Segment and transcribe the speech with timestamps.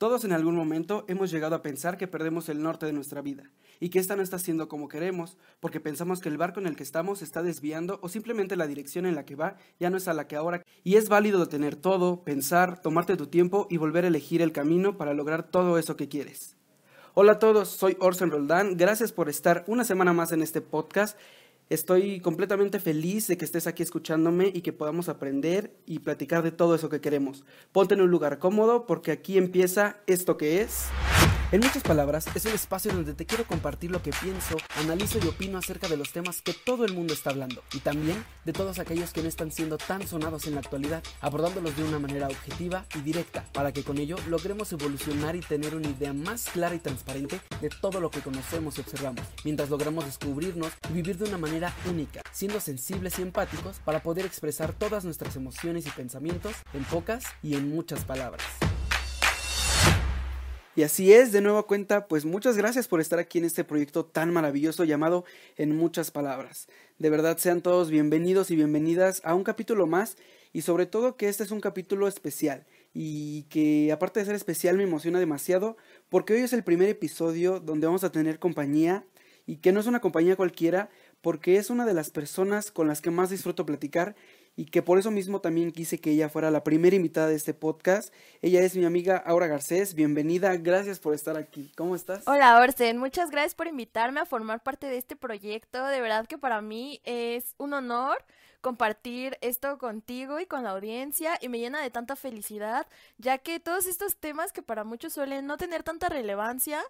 [0.00, 3.50] Todos en algún momento hemos llegado a pensar que perdemos el norte de nuestra vida
[3.80, 6.74] y que esta no está siendo como queremos, porque pensamos que el barco en el
[6.74, 10.08] que estamos está desviando o simplemente la dirección en la que va ya no es
[10.08, 10.62] a la que ahora.
[10.84, 14.96] Y es válido tener todo, pensar, tomarte tu tiempo y volver a elegir el camino
[14.96, 16.56] para lograr todo eso que quieres.
[17.12, 18.78] Hola a todos, soy Orson Roldán.
[18.78, 21.18] Gracias por estar una semana más en este podcast.
[21.70, 26.50] Estoy completamente feliz de que estés aquí escuchándome y que podamos aprender y platicar de
[26.50, 27.44] todo eso que queremos.
[27.70, 30.88] Ponte en un lugar cómodo porque aquí empieza esto que es...
[31.52, 35.26] En muchas palabras, es un espacio donde te quiero compartir lo que pienso, analizo y
[35.26, 38.78] opino acerca de los temas que todo el mundo está hablando y también de todos
[38.78, 42.84] aquellos que no están siendo tan sonados en la actualidad, abordándolos de una manera objetiva
[42.94, 46.78] y directa para que con ello logremos evolucionar y tener una idea más clara y
[46.78, 51.38] transparente de todo lo que conocemos y observamos, mientras logramos descubrirnos y vivir de una
[51.38, 56.84] manera única, siendo sensibles y empáticos para poder expresar todas nuestras emociones y pensamientos en
[56.84, 58.44] pocas y en muchas palabras.
[60.80, 64.06] Y así es, de nueva cuenta, pues muchas gracias por estar aquí en este proyecto
[64.06, 65.26] tan maravilloso llamado
[65.58, 66.68] En muchas palabras.
[66.98, 70.16] De verdad sean todos bienvenidos y bienvenidas a un capítulo más
[70.54, 72.64] y sobre todo que este es un capítulo especial
[72.94, 75.76] y que aparte de ser especial me emociona demasiado
[76.08, 79.04] porque hoy es el primer episodio donde vamos a tener compañía
[79.44, 80.88] y que no es una compañía cualquiera
[81.20, 84.16] porque es una de las personas con las que más disfruto platicar
[84.60, 87.54] y que por eso mismo también quise que ella fuera la primera invitada de este
[87.54, 88.12] podcast.
[88.42, 91.72] Ella es mi amiga Aura Garcés, bienvenida, gracias por estar aquí.
[91.78, 92.24] ¿Cómo estás?
[92.26, 95.86] Hola Orsen, muchas gracias por invitarme a formar parte de este proyecto.
[95.86, 98.22] De verdad que para mí es un honor
[98.60, 102.86] compartir esto contigo y con la audiencia y me llena de tanta felicidad,
[103.16, 106.82] ya que todos estos temas que para muchos suelen no tener tanta relevancia,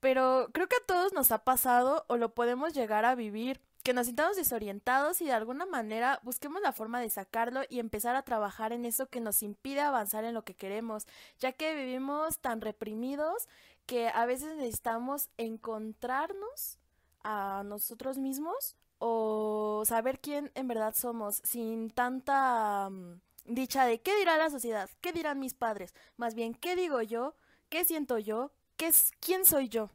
[0.00, 3.92] pero creo que a todos nos ha pasado o lo podemos llegar a vivir que
[3.92, 8.22] nos sintamos desorientados y de alguna manera busquemos la forma de sacarlo y empezar a
[8.22, 11.06] trabajar en eso que nos impide avanzar en lo que queremos,
[11.38, 13.48] ya que vivimos tan reprimidos
[13.86, 16.78] que a veces necesitamos encontrarnos
[17.24, 24.16] a nosotros mismos o saber quién en verdad somos sin tanta mm, dicha de qué
[24.16, 27.34] dirá la sociedad, qué dirán mis padres, más bien qué digo yo,
[27.68, 29.90] qué siento yo, qué es quién soy yo.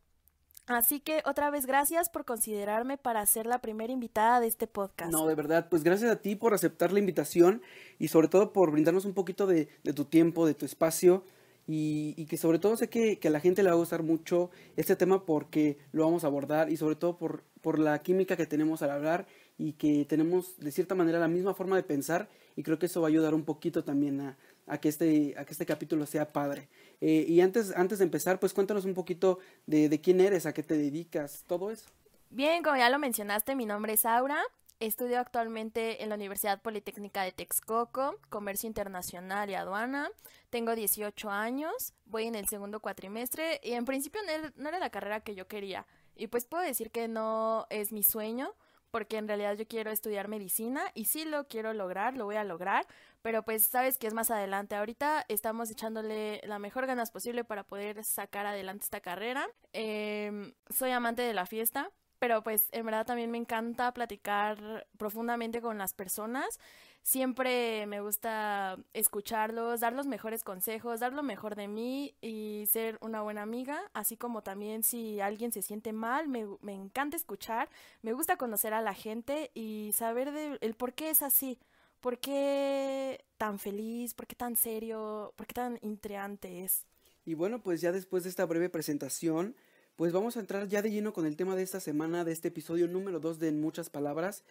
[0.67, 5.11] Así que otra vez gracias por considerarme para ser la primera invitada de este podcast.
[5.11, 7.61] No, de verdad, pues gracias a ti por aceptar la invitación
[7.99, 11.23] y sobre todo por brindarnos un poquito de, tu tiempo, de tu espacio
[11.67, 14.49] y, que sobre todo sé que, que, a la gente le va a gustar mucho
[14.75, 18.45] este tema porque lo vamos a abordar y sobre todo por, por la química que
[18.45, 19.25] tenemos al hablar
[19.57, 23.01] y que tenemos de cierta manera la misma forma de pensar y creo que eso
[23.01, 26.31] va a ayudar un poquito también a, a que, este, a que este capítulo sea
[26.31, 26.69] padre.
[27.01, 30.53] Eh, y antes, antes de empezar, pues cuéntanos un poquito de, de quién eres, a
[30.53, 31.89] qué te dedicas, todo eso.
[32.29, 34.41] Bien, como ya lo mencionaste, mi nombre es Aura.
[34.79, 40.11] Estudio actualmente en la Universidad Politécnica de Texcoco, Comercio Internacional y Aduana.
[40.51, 44.21] Tengo 18 años, voy en el segundo cuatrimestre y en principio
[44.55, 45.87] no era la carrera que yo quería.
[46.15, 48.53] Y pues puedo decir que no es mi sueño,
[48.97, 52.43] porque en realidad yo quiero estudiar medicina y sí lo quiero lograr, lo voy a
[52.43, 52.87] lograr,
[53.21, 54.73] pero pues sabes que es más adelante.
[54.73, 59.47] Ahorita estamos echándole la mejor ganas posible para poder sacar adelante esta carrera.
[59.71, 65.61] Em, soy amante de la fiesta, pero pues en verdad también me encanta platicar profundamente
[65.61, 66.59] con las personas.
[67.03, 72.97] Siempre me gusta escucharlos, dar los mejores consejos, dar lo mejor de mí y ser
[72.99, 77.69] una buena amiga, así como también si alguien se siente mal, me, me encanta escuchar,
[78.01, 81.59] me gusta conocer a la gente y saber de, el por qué es así.
[82.01, 84.13] ¿Por qué tan feliz?
[84.13, 85.33] ¿Por qué tan serio?
[85.35, 86.85] ¿Por qué tan intrigante es?
[87.25, 89.55] Y bueno, pues ya después de esta breve presentación,
[89.97, 92.49] pues vamos a entrar ya de lleno con el tema de esta semana, de este
[92.49, 94.43] episodio número 2 de En muchas palabras.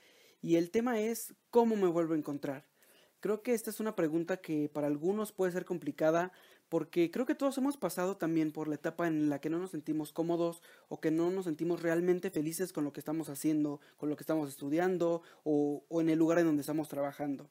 [0.42, 2.66] Y el tema es ¿cómo me vuelvo a encontrar?
[3.20, 6.32] Creo que esta es una pregunta que para algunos puede ser complicada
[6.68, 9.70] porque creo que todos hemos pasado también por la etapa en la que no nos
[9.70, 14.08] sentimos cómodos o que no nos sentimos realmente felices con lo que estamos haciendo, con
[14.08, 17.48] lo que estamos estudiando o, en el lugar en donde estamos trabajando.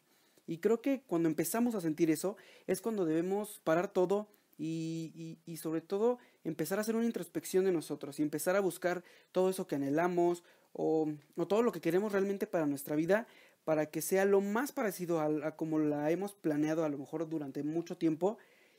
[0.47, 2.35] Y creo que cuando empezamos a sentir eso
[2.67, 4.27] es cuando debemos parar todo
[4.57, 9.03] y, y, sobre todo empezar a hacer una introspección de nosotros y empezar a buscar
[9.31, 13.27] todo eso que anhelamos o, o todo lo que queremos realmente para nuestra vida
[13.65, 17.27] para que sea lo más parecido a, a como la hemos planeado a lo mejor
[17.27, 18.37] durante mucho tiempo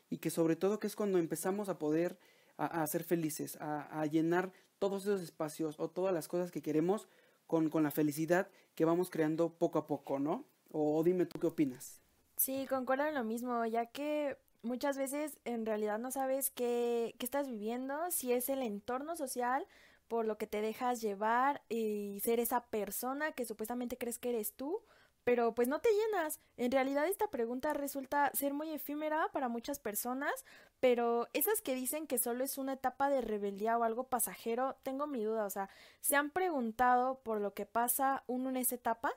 [0.08, 2.18] y que sobre todo que es cuando empezamos a poder
[2.58, 7.08] a, ser felices, a, llenar todos esos espacios o todas las cosas que queremos
[7.46, 10.44] con, con la felicidad que vamos creando poco a poco, ¿no?
[10.72, 12.00] O dime tú qué opinas.
[12.36, 14.36] Sí, concuerdo en lo mismo, ya que
[14.66, 19.66] muchas veces en realidad no sabes qué, qué estás viviendo, si es el entorno social
[20.08, 24.52] por lo que te dejas llevar y ser esa persona que supuestamente crees que eres
[24.52, 24.82] tú,
[25.24, 26.38] pero pues no te llenas.
[26.56, 30.32] En realidad esta pregunta resulta ser muy efímera para muchas personas,
[30.78, 35.08] pero esas que dicen que solo es una etapa de rebeldía o algo pasajero, tengo
[35.08, 35.68] mi duda, o sea,
[36.00, 39.12] ¿se han preguntado por lo que pasa uno en esa etapa?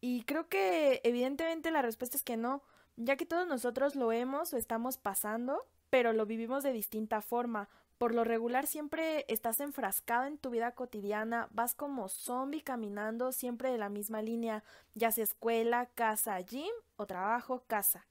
[0.00, 2.62] Y creo que evidentemente la respuesta es que no,
[2.98, 7.68] ya que todos nosotros lo hemos o estamos pasando, pero lo vivimos de distinta forma.
[7.96, 13.70] Por lo regular siempre estás enfrascado en tu vida cotidiana, vas como zombie caminando siempre
[13.70, 14.62] de la misma línea,
[14.94, 18.06] ya sea escuela, casa, gym o trabajo, casa.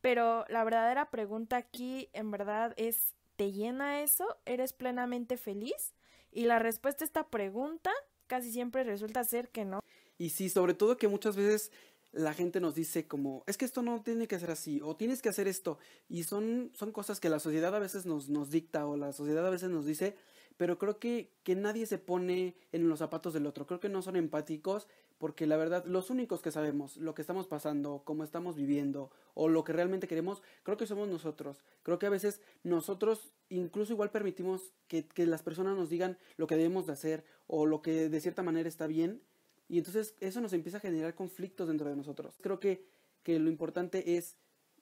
[0.00, 4.36] Pero la verdadera pregunta aquí en verdad es, ¿te llena eso?
[4.44, 5.94] ¿Eres plenamente feliz?
[6.30, 7.90] Y la respuesta a esta pregunta
[8.26, 9.80] casi siempre resulta ser que no.
[10.18, 11.72] Y sí, sobre todo que muchas veces
[12.14, 15.20] la gente nos dice como, es que esto no tiene que ser así, o tienes
[15.22, 15.78] que hacer esto.
[16.08, 19.46] Y son, son cosas que la sociedad a veces nos, nos dicta o la sociedad
[19.46, 20.16] a veces nos dice,
[20.56, 23.66] pero creo que, que nadie se pone en los zapatos del otro.
[23.66, 24.86] Creo que no son empáticos
[25.18, 29.48] porque la verdad, los únicos que sabemos lo que estamos pasando, cómo estamos viviendo o
[29.48, 31.64] lo que realmente queremos, creo que somos nosotros.
[31.82, 36.46] Creo que a veces nosotros incluso igual permitimos que, que las personas nos digan lo
[36.46, 39.22] que debemos de hacer o lo que de cierta manera está bien
[39.68, 42.38] y entonces eso nos empieza a generar conflictos dentro de nosotros.
[42.40, 42.84] Creo que,
[43.22, 44.36] que lo importante es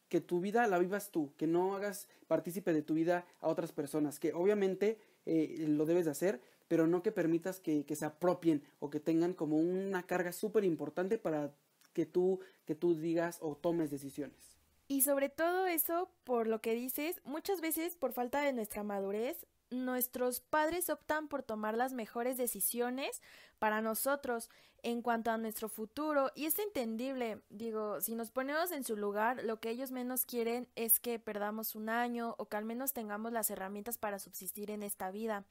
[0.09, 3.73] que tu vida la vivas tú, que no hagas partícipe de tu vida a otras
[3.73, 8.05] personas, que obviamente eh, lo debes de hacer, pero no que permitas que, que se
[8.05, 11.55] apropien o que tengan como una carga súper importante para
[11.93, 14.59] que tú, que tú digas o tomes decisiones.
[14.89, 19.47] Y sobre todo eso, por lo que dices, muchas veces por falta de nuestra madurez,
[19.73, 23.23] nuestros padres optan por tomar las mejores decisiones
[23.59, 24.51] para nosotros
[24.83, 29.45] en cuanto a nuestro futuro y es entendible, digo, si nos ponemos en su lugar,
[29.45, 33.33] lo que ellos menos quieren es que perdamos un año o que al menos tengamos
[33.33, 35.45] las herramientas para subsistir en esta vida.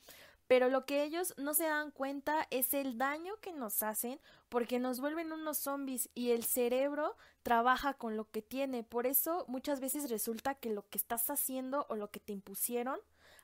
[0.48, 4.20] Pero lo que ellos no se dan cuenta es el daño que nos hacen
[4.50, 8.84] porque nos vuelven unos zombies y el cerebro trabaja con lo que tiene.
[8.84, 13.00] Por eso muchas veces resulta que lo que estás haciendo o lo que te impusieron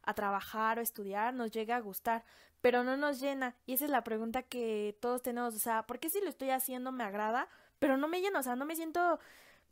[0.08, 2.24] a trabajar o estudiar nos llega a gustar,
[2.62, 3.56] pero no nos llena.
[3.66, 5.54] Y esa es la pregunta que todos tenemos.
[5.54, 8.40] O sea, ¿por qué si lo estoy haciendo me agrada, pero no me llena?
[8.40, 9.20] O sea, no me siento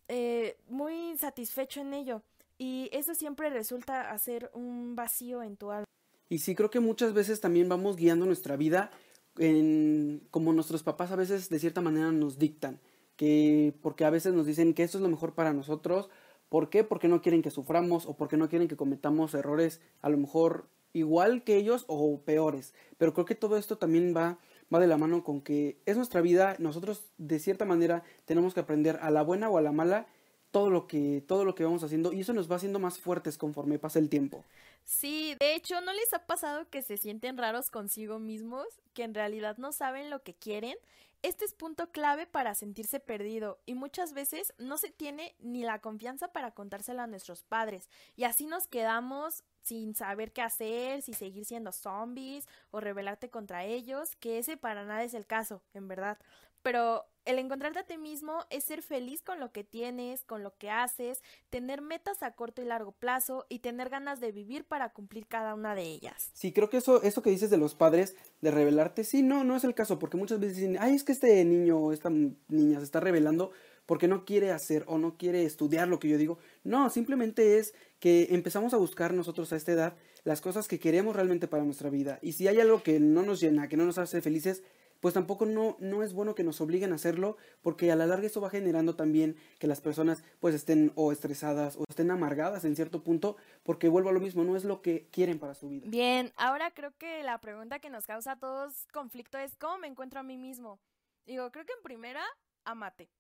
[0.10, 2.22] eh, muy satisfecho en ello.
[2.58, 5.86] Y eso siempre resulta hacer un vacío en tu alma.
[6.28, 8.92] Y sí, creo que muchas veces también vamos guiando nuestra vida
[9.38, 12.82] en, como nuestros papás a veces de cierta manera nos dictan,
[13.16, 16.10] que porque a veces nos dicen que eso es lo mejor para nosotros
[16.50, 16.84] ¿Por qué?
[16.84, 20.70] Porque no quieren que suframos o porque no quieren que cometamos errores a lo mejor
[20.94, 22.74] igual que ellos o peores.
[22.98, 24.40] Pero creo que todo esto también va,
[24.74, 28.62] va de la mano con que es nuestra vida, nosotros de cierta manera tenemos que
[28.62, 30.08] aprender a la buena o a la mala
[30.52, 33.38] todo lo que todo lo que vamos haciendo y eso nos va haciendo más fuertes
[33.38, 34.46] conforme pasa el tiempo.
[34.86, 39.14] Sí, de hecho, ¿no les ha pasado que se sienten raros consigo mismos, que en
[39.14, 40.78] realidad no saben lo que quieren?
[41.26, 45.82] Este es punto clave para sentirse perdido y muchas veces no se tiene ni la
[45.82, 47.90] confianza para contárselo a nuestros padres.
[48.16, 53.66] Y así nos quedamos sin saber qué hacer, si seguir siendo zombies o rebelarte contra
[53.66, 56.20] ellos, que ese para nada es el caso, en verdad
[56.66, 60.58] pero el encontrarte a ti mismo es ser feliz con lo que tienes, con lo
[60.58, 61.22] que haces,
[61.52, 65.54] tener metas a corto y largo plazo y tener ganas de vivir para cumplir cada
[65.54, 66.32] una de ellas.
[66.34, 69.56] Sí, creo que eso, esto que dices de los padres, de revelarte, sí, no, no
[69.56, 72.80] es el caso, porque muchas veces dicen, ay, es que este niño o esta niña
[72.80, 73.52] se está revelando
[73.86, 76.40] porque no quiere hacer o no quiere estudiar lo que yo digo.
[76.64, 81.16] No, simplemente es que empezamos a buscar nosotros a esta edad las cosas que queremos
[81.16, 82.18] realmente para nuestra vida.
[82.24, 84.64] Y si hay algo que no nos llena, que no nos hace felices,
[85.06, 88.26] pues tampoco no, no es bueno que nos obliguen a hacerlo, porque a la larga
[88.26, 92.76] eso va generando también que las personas pues estén o estresadas o estén amargadas en
[92.76, 95.86] cierto punto, porque vuelvo a lo mismo, no es lo que quieren para su vida.
[95.88, 99.86] Bien, ahora creo que la pregunta que nos causa a todos conflicto es ¿cómo me
[99.86, 100.80] encuentro a mí mismo?
[101.28, 102.24] Digo, creo que en primera,
[102.64, 103.12] amate.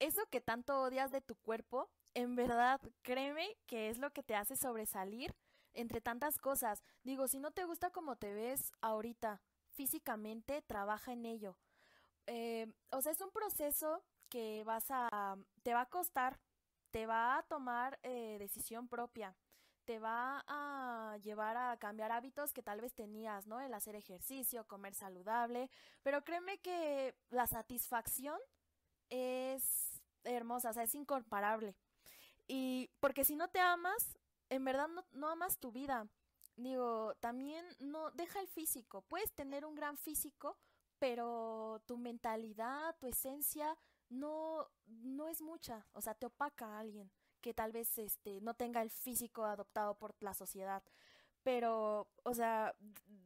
[0.00, 4.34] Eso que tanto odias de tu cuerpo, en verdad, créeme que es lo que te
[4.34, 5.34] hace sobresalir
[5.72, 6.82] entre tantas cosas.
[7.04, 9.40] Digo, si no te gusta como te ves ahorita,
[9.72, 11.56] físicamente, trabaja en ello.
[12.26, 16.38] Eh, o sea, es un proceso que vas a, te va a costar,
[16.90, 19.36] te va a tomar eh, decisión propia,
[19.84, 23.60] te va a llevar a cambiar hábitos que tal vez tenías, ¿no?
[23.60, 25.70] El hacer ejercicio, comer saludable,
[26.02, 28.38] pero créeme que la satisfacción
[29.10, 31.74] es hermosa, o sea, es incomparable.
[32.46, 34.18] Y porque si no te amas,
[34.50, 36.08] en verdad no, no amas tu vida
[36.56, 39.02] digo, también no deja el físico.
[39.02, 40.56] Puedes tener un gran físico,
[40.98, 43.76] pero tu mentalidad, tu esencia
[44.08, 48.54] no no es mucha, o sea, te opaca a alguien que tal vez este no
[48.54, 50.82] tenga el físico adoptado por la sociedad.
[51.42, 52.74] Pero, o sea,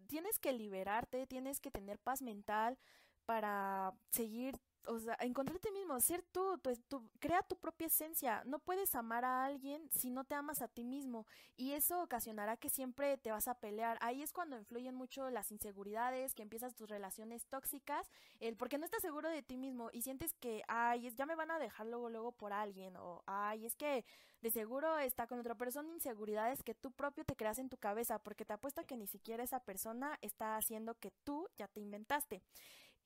[0.06, 2.78] tienes que liberarte, tienes que tener paz mental
[3.26, 8.43] para seguir o sea, encontrarte mismo, ser tú, tu, crea tu propia esencia.
[8.45, 11.26] No puedes amar a alguien si no te amas a ti mismo
[11.57, 13.99] y eso ocasionará que siempre te vas a pelear.
[14.00, 18.85] Ahí es cuando influyen mucho las inseguridades, que empiezas tus relaciones tóxicas, el porque no
[18.85, 22.09] estás seguro de ti mismo y sientes que, ay, ya me van a dejar luego,
[22.11, 24.05] luego por alguien o, ay, es que
[24.43, 28.19] de seguro está con otra persona, inseguridades que tú propio te creas en tu cabeza
[28.19, 32.43] porque te apuesto que ni siquiera esa persona está haciendo que tú ya te inventaste.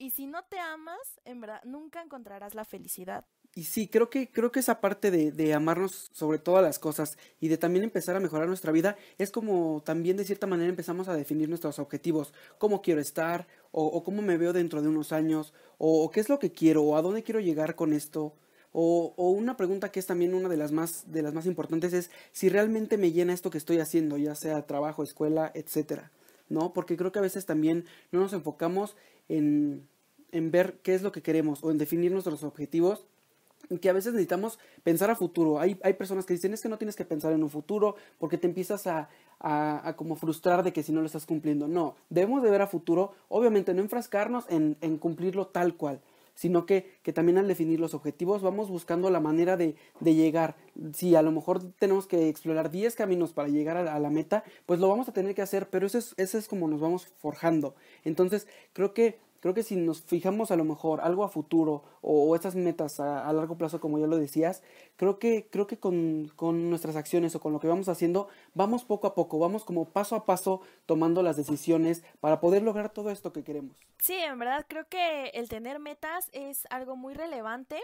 [0.00, 3.26] Y si no te amas, en verdad, nunca encontrarás la felicidad.
[3.54, 7.18] Y sí, creo que, creo que esa parte de, de, amarnos sobre todas las cosas
[7.38, 11.08] y de también empezar a mejorar nuestra vida es como también de cierta manera empezamos
[11.08, 15.12] a definir nuestros objetivos, cómo quiero estar o, o cómo me veo dentro de unos
[15.12, 18.32] años o, o, qué es lo que quiero o a dónde quiero llegar con esto.
[18.72, 21.92] O, o, una pregunta que es también una de las más de las más importantes
[21.92, 26.10] es si realmente me llena esto que estoy haciendo, ya sea trabajo, escuela, etcétera,
[26.50, 26.74] ¿no?
[26.74, 28.96] Porque creo que a veces también no nos enfocamos
[29.28, 29.88] en,
[30.32, 33.06] en ver qué es lo que queremos o en definir nuestros objetivos
[33.78, 35.60] que a veces necesitamos pensar a futuro.
[35.60, 38.38] Hay, hay personas que dicen es que no tienes que pensar en un futuro porque
[38.38, 41.68] te empiezas a, a, a, como frustrar de que si no lo estás cumpliendo.
[41.68, 46.00] No, debemos de ver a futuro, obviamente no enfrascarnos en, en cumplirlo tal cual,
[46.40, 50.56] sino que, que, también al definir los objetivos vamos buscando la manera de, de llegar.
[50.94, 54.08] Si a lo mejor tenemos que explorar 10 caminos para llegar a la, a la,
[54.08, 56.80] meta, pues lo vamos a tener que hacer, pero eso es, eso es como nos
[56.80, 57.74] vamos forjando.
[58.04, 62.28] Entonces, creo que Creo que si nos fijamos a lo mejor algo a futuro o,
[62.28, 64.62] o estas metas a, a, largo plazo, como ya lo decías,
[64.96, 68.84] creo que, creo que con, con, nuestras acciones o con lo que vamos haciendo, vamos
[68.84, 73.10] poco a poco, vamos como paso a paso tomando las decisiones para poder lograr todo
[73.10, 73.76] esto que queremos.
[73.98, 77.80] Sí, en verdad creo que el tener metas es algo muy relevante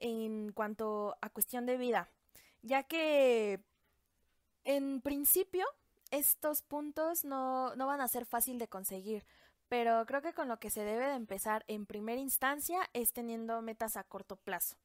[0.00, 2.08] en cuanto a cuestión de vida,
[2.62, 3.60] ya que
[4.64, 5.64] en principio
[6.10, 9.24] estos puntos no, no van a ser fácil de conseguir
[9.70, 13.62] pero creo que con lo que se debe de empezar en primera instancia es teniendo
[13.62, 14.76] metas a corto plazo.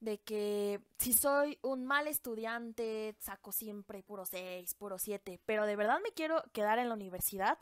[0.00, 5.76] De que si soy un mal estudiante, saco siempre puro 6, puro 7, pero de
[5.76, 7.56] verdad me quiero quedar en la universidad,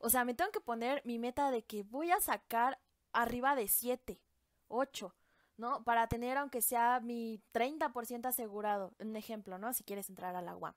[0.00, 2.80] o sea, me tengo que poner mi meta de que voy a sacar
[3.12, 4.20] arriba de 7,
[4.66, 5.14] 8,
[5.56, 5.84] ¿no?
[5.84, 9.72] Para tener aunque sea mi 30% asegurado, un ejemplo, ¿no?
[9.72, 10.74] Si quieres entrar al agua.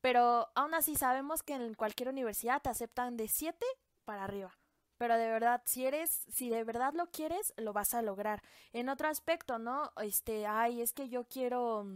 [0.00, 3.66] Pero aún así sabemos que en cualquier universidad te aceptan de 7
[4.06, 4.59] para arriba.
[5.00, 8.42] Pero de verdad, si eres, si de verdad lo quieres, lo vas a lograr.
[8.74, 9.92] En otro aspecto, ¿no?
[10.02, 11.86] Este, ay, es que yo quiero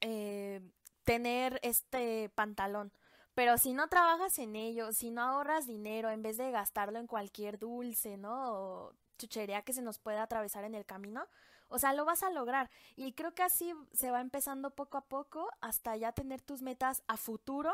[0.00, 0.60] eh,
[1.04, 2.90] tener este pantalón.
[3.36, 7.06] Pero si no trabajas en ello, si no ahorras dinero en vez de gastarlo en
[7.06, 8.52] cualquier dulce, ¿no?
[8.52, 11.28] O chuchería que se nos pueda atravesar en el camino,
[11.68, 12.68] o sea, lo vas a lograr.
[12.96, 17.04] Y creo que así se va empezando poco a poco hasta ya tener tus metas
[17.06, 17.72] a futuro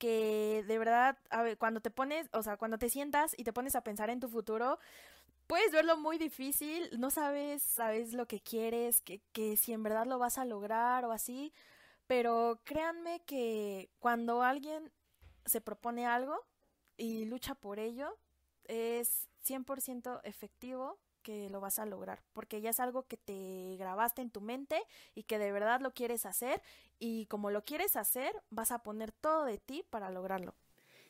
[0.00, 3.52] que de verdad, a ver, cuando te pones, o sea, cuando te sientas y te
[3.52, 4.78] pones a pensar en tu futuro,
[5.46, 10.06] puedes verlo muy difícil, no sabes, sabes lo que quieres, que, que si en verdad
[10.06, 11.52] lo vas a lograr o así,
[12.06, 14.90] pero créanme que cuando alguien
[15.44, 16.46] se propone algo
[16.96, 18.16] y lucha por ello,
[18.64, 20.98] es 100% efectivo
[21.30, 24.82] que lo vas a lograr, porque ya es algo que te grabaste en tu mente
[25.14, 26.60] y que de verdad lo quieres hacer
[26.98, 30.54] y como lo quieres hacer, vas a poner todo de ti para lograrlo.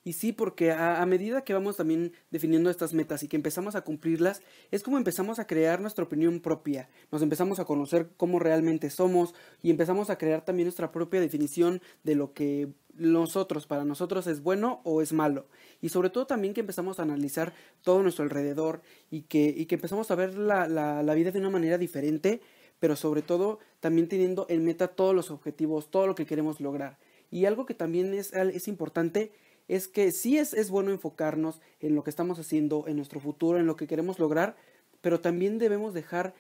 [0.02, 3.83] Y sí, porque a, medida que vamos también definiendo estas metas y que empezamos a
[3.83, 4.40] cumplirlas,
[4.71, 9.35] es como empezamos a crear nuestra opinión propia, nos empezamos a conocer cómo realmente somos
[9.62, 14.42] y empezamos a crear también nuestra propia definición de lo que nosotros, para nosotros es
[14.42, 15.47] bueno o es malo.
[15.83, 17.52] Y sobre todo también que empezamos a analizar
[17.83, 18.80] todo nuestro alrededor
[19.11, 22.40] y que, y que empezamos a ver la, la, la vida de una manera diferente,
[22.78, 26.99] pero sobre todo también teniendo en meta todos los objetivos, todo lo que queremos lograr.
[27.30, 29.33] Y algo que también es, es importante
[29.70, 33.56] es que sí es, es bueno enfocarnos en lo que estamos haciendo, en nuestro futuro,
[33.56, 34.56] en lo que queremos lograr,
[35.00, 36.34] pero también debemos dejar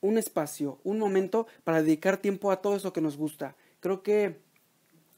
[0.00, 3.54] un espacio, un momento para dedicar tiempo a todo eso que nos gusta.
[3.78, 4.40] Creo que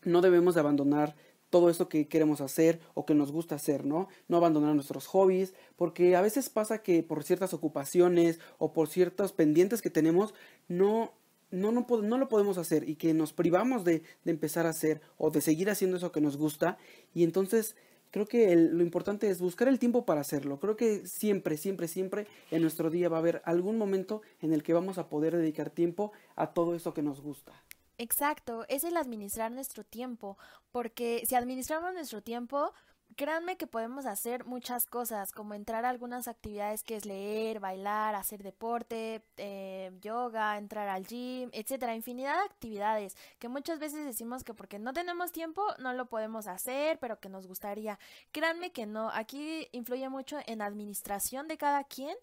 [0.03, 1.17] no debemos de abandonar
[1.49, 4.09] todo eso que queremos hacer o que nos gusta hacer, ¿no?
[4.29, 9.33] No abandonar nuestros hobbies, porque a veces pasa que por ciertas ocupaciones o por ciertos
[9.33, 10.35] pendientes que tenemos,
[10.69, 11.15] no
[11.51, 15.01] no, no, no, lo podemos hacer y que nos privamos de, de, empezar a hacer
[15.19, 16.79] o de seguir haciendo eso que nos gusta.
[17.15, 17.77] Y entonces
[18.15, 20.61] creo que el, lo importante es buscar el tiempo para hacerlo.
[20.61, 24.63] Creo que siempre, siempre, siempre en nuestro día va a haber algún momento en el
[24.63, 27.53] que vamos a poder dedicar tiempo a todo eso que nos gusta.
[27.99, 30.39] Exacto, es el administrar nuestro tiempo,
[30.71, 32.73] porque si administramos nuestro tiempo,
[33.17, 38.15] créanme que podemos hacer muchas cosas, como entrar a algunas actividades que es leer, bailar,
[38.15, 44.45] hacer deporte, eh, yoga, entrar al gym, etcétera, infinidad de actividades que muchas veces decimos
[44.45, 47.99] que porque no tenemos tiempo no lo podemos hacer, pero que nos gustaría.
[48.33, 52.17] Créanme que no, aquí influye mucho en administración de cada quien.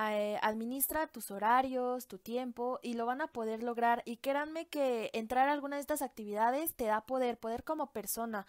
[0.00, 4.02] Eh, administra tus horarios, tu tiempo y lo van a poder lograr.
[4.04, 8.46] Y créanme que entrar a alguna de estas actividades te da poder, poder como persona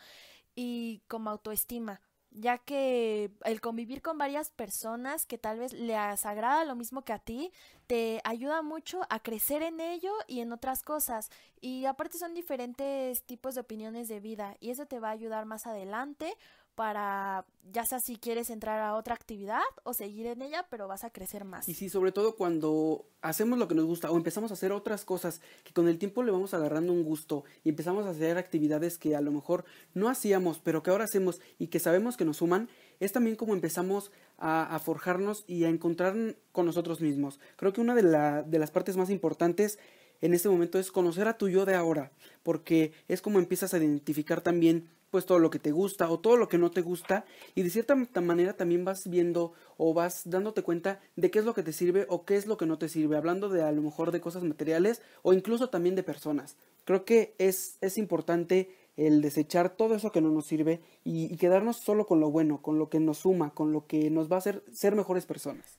[0.57, 6.65] y como autoestima, ya que el convivir con varias personas que tal vez les agrada
[6.65, 7.51] lo mismo que a ti,
[7.85, 11.29] te ayuda mucho a crecer en ello y en otras cosas.
[11.61, 15.45] Y aparte son diferentes tipos de opiniones de vida y eso te va a ayudar
[15.45, 16.35] más adelante
[16.77, 17.43] para,
[17.73, 21.09] ya sea si quieres entrar a otra actividad o seguir en ella, pero vas a
[21.09, 21.67] crecer más.
[21.67, 25.03] Y sí, sobre todo cuando hacemos lo que nos gusta o empezamos a hacer otras
[25.03, 28.99] cosas que con el tiempo le vamos agarrando un gusto y empezamos a hacer actividades
[28.99, 29.65] que a lo mejor
[29.95, 32.69] no hacíamos, pero que ahora hacemos y que sabemos que nos suman,
[32.99, 36.13] es también como empezamos a, forjarnos y a encontrar
[36.51, 37.39] con nosotros mismos.
[37.55, 39.79] Creo que una de, la, de las partes más importantes
[40.21, 42.11] en este momento es conocer a tu yo de ahora,
[42.43, 46.37] porque es como empiezas a identificar también pues todo lo que te gusta o todo
[46.37, 50.63] lo que no te gusta y de cierta manera también vas viendo o vas dándote
[50.63, 52.89] cuenta de qué es lo que te sirve o qué es lo que no te
[52.89, 56.57] sirve, hablando de a lo mejor de cosas materiales o incluso también de personas.
[56.85, 61.37] Creo que es, es importante el desechar todo eso que no nos sirve y, y,
[61.37, 64.35] quedarnos solo con lo bueno, con lo que nos suma, con lo que nos va
[64.35, 65.77] a hacer ser mejores personas.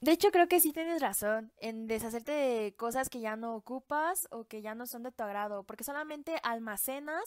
[0.00, 4.28] De hecho, creo que sí tienes razón en deshacerte de cosas que ya no ocupas
[4.30, 7.22] o que ya no son de tu agrado, porque solamente almacenas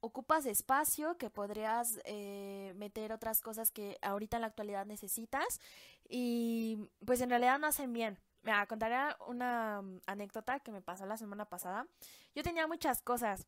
[0.00, 5.60] ocupas espacio que podrías eh, meter otras cosas que ahorita en la actualidad necesitas
[6.08, 8.18] y pues en realidad no hacen bien.
[8.42, 11.86] Me contaré una anécdota que me pasó la semana pasada.
[12.34, 13.46] Yo tenía muchas cosas,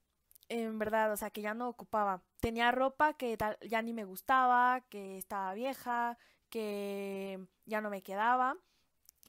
[0.48, 2.22] en verdad, o sea, que ya no ocupaba.
[2.40, 3.38] Tenía ropa que
[3.68, 6.18] ya ni me gustaba, que estaba vieja,
[6.50, 8.56] que ya no me quedaba.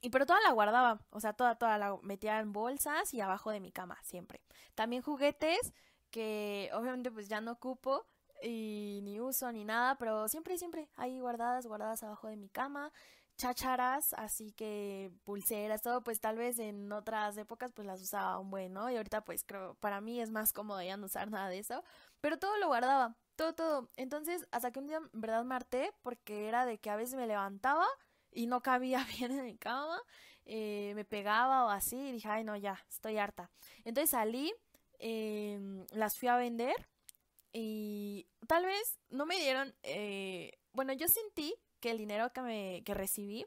[0.00, 3.52] Y pero toda la guardaba, o sea, toda, toda la metía en bolsas y abajo
[3.52, 4.40] de mi cama, siempre.
[4.74, 5.72] También juguetes
[6.12, 8.06] que obviamente pues ya no ocupo
[8.42, 12.92] y ni uso ni nada, pero siempre, siempre ahí guardadas, guardadas abajo de mi cama,
[13.36, 18.50] chácharas, así que pulseras, todo, pues tal vez en otras épocas pues las usaba un
[18.50, 18.90] buen, ¿no?
[18.90, 21.82] Y ahorita pues creo, para mí es más cómodo ya no usar nada de eso,
[22.20, 23.90] pero todo lo guardaba, todo, todo.
[23.96, 27.26] Entonces, hasta que un día, verdad, me harté porque era de que a veces me
[27.26, 27.86] levantaba
[28.30, 30.00] y no cabía bien en mi cama,
[30.44, 33.50] eh, me pegaba o así, y dije, ay no, ya, estoy harta.
[33.84, 34.52] Entonces salí
[35.04, 36.76] Em, las fui a vender
[37.52, 42.82] y tal vez no me dieron, eh, bueno, yo sentí que el dinero que, me,
[42.84, 43.44] que recibí,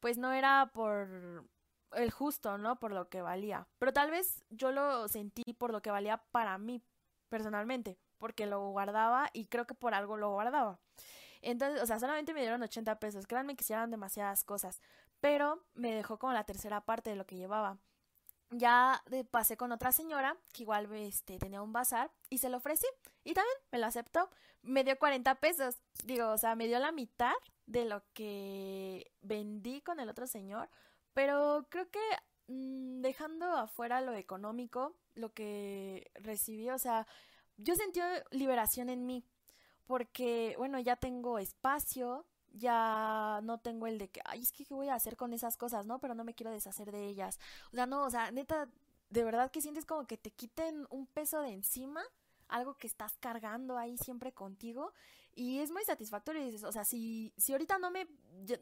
[0.00, 1.48] pues no era por
[1.92, 2.78] el justo, ¿no?
[2.78, 3.66] Por lo que valía.
[3.78, 6.82] Pero tal vez yo lo sentí por lo que valía para mí,
[7.30, 10.78] personalmente, porque lo guardaba y creo que por algo lo guardaba.
[11.40, 13.26] Entonces, o sea, solamente me dieron 80 pesos.
[13.26, 14.82] Créanme que hicieron demasiadas cosas.
[15.20, 17.78] Pero me dejó como la tercera parte de lo que llevaba
[18.50, 22.86] ya pasé con otra señora que igual este, tenía un bazar y se lo ofrecí
[23.24, 24.30] y también me lo aceptó.
[24.62, 27.34] Me dio 40 pesos, digo, o sea, me dio la mitad
[27.66, 30.68] de lo que vendí con el otro señor,
[31.12, 32.00] pero creo que
[32.48, 37.06] mm, dejando afuera lo económico, lo que recibí, o sea,
[37.56, 39.24] yo sentí liberación en mí
[39.86, 44.74] porque, bueno, ya tengo espacio, ya no tengo el de que, ay, es que qué
[44.74, 45.98] voy a hacer con esas cosas, ¿no?
[45.98, 47.38] Pero no me quiero deshacer de ellas.
[47.72, 48.68] O sea, no, o sea, neta,
[49.10, 52.02] de verdad que sientes como que te quiten un peso de encima,
[52.48, 54.92] algo que estás cargando ahí siempre contigo
[55.38, 56.42] y es muy satisfactorio.
[56.44, 58.08] Dices, o sea, si, si ahorita no me,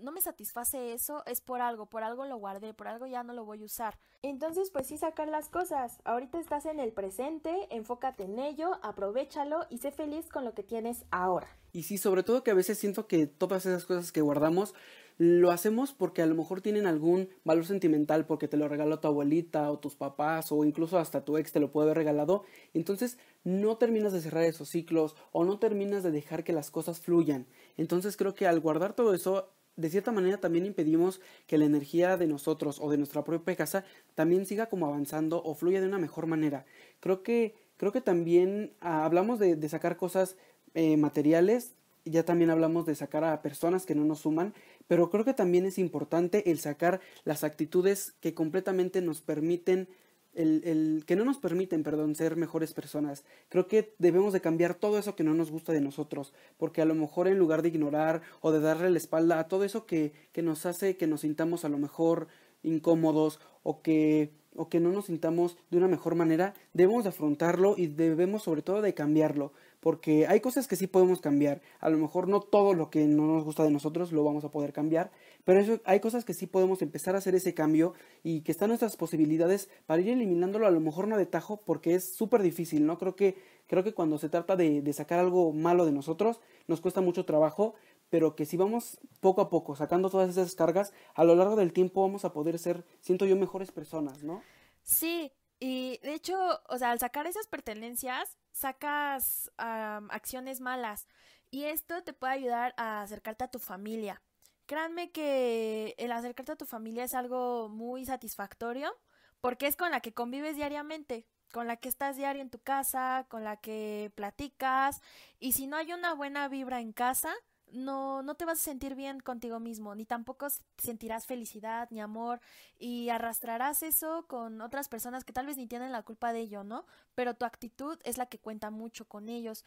[0.02, 3.32] no me satisface eso, es por algo, por algo lo guardé, por algo ya no
[3.32, 3.98] lo voy a usar.
[4.20, 5.98] Entonces, pues sí sacar las cosas.
[6.04, 10.62] Ahorita estás en el presente, enfócate en ello, aprovechalo y sé feliz con lo que
[10.62, 11.48] tienes ahora.
[11.72, 14.74] Y sí, sobre todo que a veces siento que todas esas cosas que guardamos
[15.18, 19.08] lo hacemos porque a lo mejor tienen algún valor sentimental, porque te lo regaló tu
[19.08, 22.44] abuelita o tus papás o incluso hasta tu ex te lo puede haber regalado.
[22.74, 27.00] Entonces no terminas de cerrar esos ciclos o no terminas de dejar que las cosas
[27.00, 27.46] fluyan.
[27.76, 32.16] Entonces creo que al guardar todo eso, de cierta manera también impedimos que la energía
[32.16, 35.98] de nosotros o de nuestra propia casa también siga como avanzando o fluya de una
[35.98, 36.66] mejor manera.
[37.00, 40.36] Creo que, creo que también ah, hablamos de, sacar cosas
[40.74, 41.74] eh, materiales,
[42.10, 44.54] ya también hablamos de sacar a personas que no nos suman,
[44.88, 49.88] pero creo que también es importante el sacar las actitudes que completamente nos permiten
[50.34, 53.24] el, el, que no nos permiten, perdón, ser mejores personas.
[53.48, 56.84] Creo que debemos de cambiar todo eso que no nos gusta de nosotros, porque a
[56.84, 60.12] lo mejor en lugar de ignorar o de darle la espalda a todo eso que,
[60.32, 62.28] que nos hace que nos sintamos a lo mejor
[62.62, 67.74] incómodos o que o que no nos sintamos de una mejor manera, debemos de afrontarlo
[67.76, 69.52] y debemos sobre todo de cambiarlo,
[69.86, 71.62] porque hay cosas que sí podemos cambiar.
[71.78, 74.50] A lo mejor no todo lo que no nos gusta de nosotros lo vamos a
[74.50, 75.12] poder cambiar,
[75.44, 77.94] pero hay cosas que sí podemos empezar a hacer ese cambio
[78.24, 81.94] y que están nuestras posibilidades para ir eliminándolo, a lo mejor no de tajo, porque
[81.94, 82.98] es súper difícil, ¿no?
[82.98, 83.36] Creo que,
[83.68, 87.24] creo que cuando se trata de, de sacar algo malo de nosotros, nos cuesta mucho
[87.24, 87.74] trabajo,
[88.10, 91.72] pero que si vamos poco a poco sacando todas esas cargas, a lo largo del
[91.72, 94.42] tiempo vamos a poder ser, siento yo, mejores personas, ¿no?
[94.82, 101.06] Sí, y de hecho, o sea, al sacar esas pertenencias, sacas acciones malas.
[101.50, 104.22] Y esto te puede ayudar a acercarte a tu familia.
[104.66, 108.92] Créanme que el acercarte a tu familia es algo muy satisfactorio
[109.40, 113.26] porque es con la que convives diariamente, con la que estás diario en tu casa,
[113.28, 115.00] con la que platicas.
[115.38, 117.32] Y si no hay una buena vibra en casa,
[117.72, 120.46] no, no te vas a sentir bien contigo mismo, ni tampoco
[120.78, 122.40] sentirás felicidad ni amor
[122.78, 126.64] y arrastrarás eso con otras personas que tal vez ni tienen la culpa de ello,
[126.64, 126.86] ¿no?
[127.14, 129.64] Pero tu actitud es la que cuenta mucho con ellos.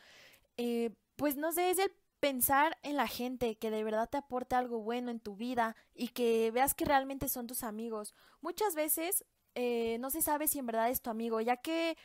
[0.58, 4.56] Eh, pues no sé, es el pensar en la gente que de verdad te aporte
[4.56, 8.14] algo bueno en tu vida y que veas que realmente son tus amigos.
[8.42, 11.98] Muchas veces eh, no se sabe si en verdad es tu amigo, ya que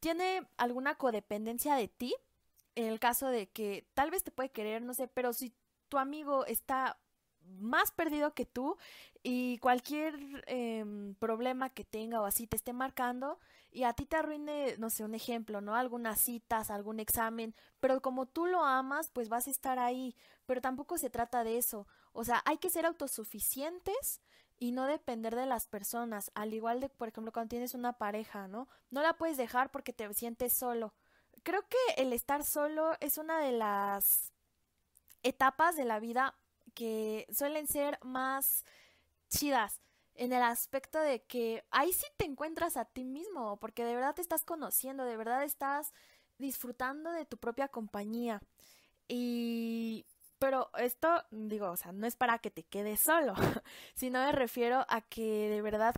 [0.00, 2.14] tiene alguna codependencia de ti
[2.74, 5.54] en el caso de que tal vez te puede querer, no sé, pero si
[5.88, 6.98] tu amigo está
[7.44, 8.76] más perdido que tú
[9.22, 13.38] y cualquier em, problema que tenga o así te esté marcando
[13.70, 15.74] y a ti te arruine, no sé, un ejemplo, ¿no?
[15.74, 20.14] Algunas citas, algún examen, pero como tú lo amas, pues vas a estar ahí,
[20.46, 24.20] pero tampoco se trata de eso, o sea, hay que ser autosuficientes
[24.58, 28.46] y no depender de las personas, al igual de, por ejemplo, cuando tienes una pareja,
[28.46, 28.68] ¿no?
[28.90, 30.94] No la puedes dejar porque te sientes solo
[31.42, 34.32] creo que el estar solo es una de las
[35.22, 36.34] etapas de la vida
[36.74, 38.64] que suelen ser más
[39.28, 39.80] chidas
[40.14, 44.14] en el aspecto de que ahí sí te encuentras a ti mismo, porque de verdad
[44.14, 45.92] te estás conociendo, de verdad estás
[46.38, 48.42] disfrutando de tu propia compañía.
[49.08, 50.06] Y
[50.38, 53.34] pero esto, digo, o sea, no es para que te quedes solo,
[53.94, 55.94] sino me refiero a que de verdad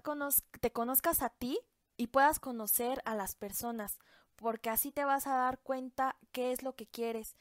[0.61, 1.59] te conozcas a ti
[1.97, 3.99] y puedas conocer a las personas
[4.37, 7.35] porque así te vas a dar cuenta qué es lo que quieres.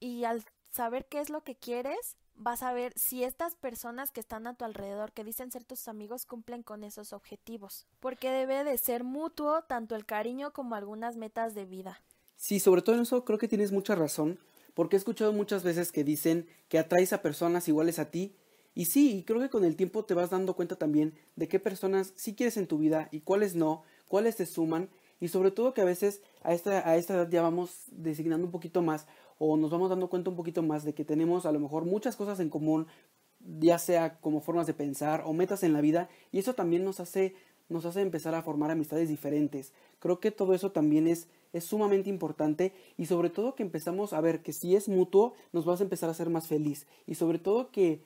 [0.00, 4.20] Y al saber qué es lo que quieres, vas a ver si estas personas que
[4.20, 8.64] están a tu alrededor, que dicen ser tus amigos, cumplen con esos objetivos, porque debe
[8.64, 12.02] de ser mutuo tanto el cariño como algunas metas de vida.
[12.36, 14.38] Sí, sobre todo en eso creo que tienes mucha razón,
[14.74, 18.36] porque he escuchado muchas veces que dicen que atraes a personas iguales a ti,
[18.74, 22.12] y sí, creo que con el tiempo te vas dando cuenta también de qué personas
[22.14, 25.80] sí quieres en tu vida y cuáles no, cuáles te suman, y sobre todo que
[25.80, 29.06] a veces a esta, a esta edad ya vamos designando un poquito más
[29.38, 32.16] o nos vamos dando cuenta un poquito más de que tenemos a lo mejor muchas
[32.16, 32.86] cosas en común,
[33.40, 37.00] ya sea como formas de pensar o metas en la vida, y eso también nos
[37.00, 37.34] hace,
[37.68, 39.72] nos hace empezar a formar amistades diferentes.
[39.98, 44.20] Creo que todo eso también es, es sumamente importante y sobre todo que empezamos a
[44.20, 47.38] ver que si es mutuo, nos vas a empezar a ser más feliz y sobre
[47.38, 48.00] todo que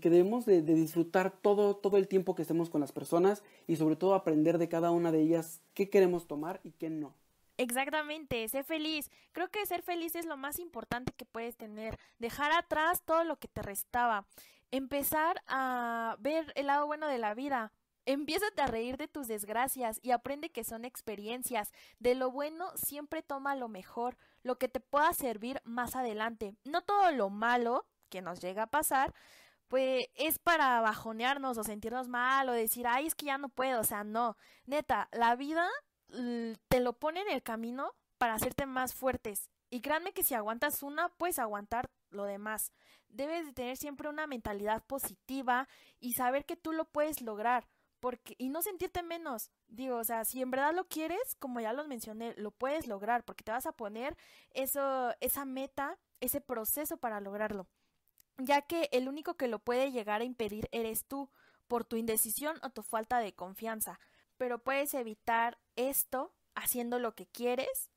[0.00, 3.96] que, debemos de, disfrutar todo, todo el tiempo que estemos con las personas y sobre
[3.96, 7.14] todo aprender de cada una de ellas qué queremos tomar y qué no.
[7.58, 9.10] Exactamente, sé feliz.
[9.32, 11.98] Creo que ser feliz es lo más importante que puedes tener.
[12.18, 14.26] Dejar atrás todo lo que te restaba.
[14.70, 17.72] Empezar a ver el lado bueno de la vida.
[18.06, 21.72] Empiezate a reír de tus desgracias y aprende que son experiencias.
[21.98, 26.54] De lo bueno siempre toma lo mejor, lo que te pueda servir más adelante.
[26.64, 29.14] No todo lo malo que nos llega a pasar
[29.72, 33.80] pues es para bajonearnos o sentirnos mal o decir, ay, es que ya no puedo,
[33.80, 35.66] o sea, no, neta, la vida
[36.68, 39.48] te lo pone en el camino para hacerte más fuertes.
[39.70, 42.74] Y créanme que si aguantas una, puedes aguantar lo demás.
[43.08, 45.66] Debes de tener siempre una mentalidad positiva
[46.00, 47.66] y saber que tú lo puedes lograr.
[47.98, 49.52] Porque, y no sentirte menos.
[49.68, 53.24] Digo, o sea, si en verdad lo quieres, como ya los mencioné, lo puedes lograr,
[53.24, 54.18] porque te vas a poner
[54.50, 57.66] eso, esa meta, ese proceso para lograrlo
[58.44, 61.30] ya que el único que lo puede llegar a impedir eres tú,
[61.68, 63.98] por tu indecisión o tu falta de confianza,
[64.36, 67.90] pero puedes evitar esto haciendo lo que quieres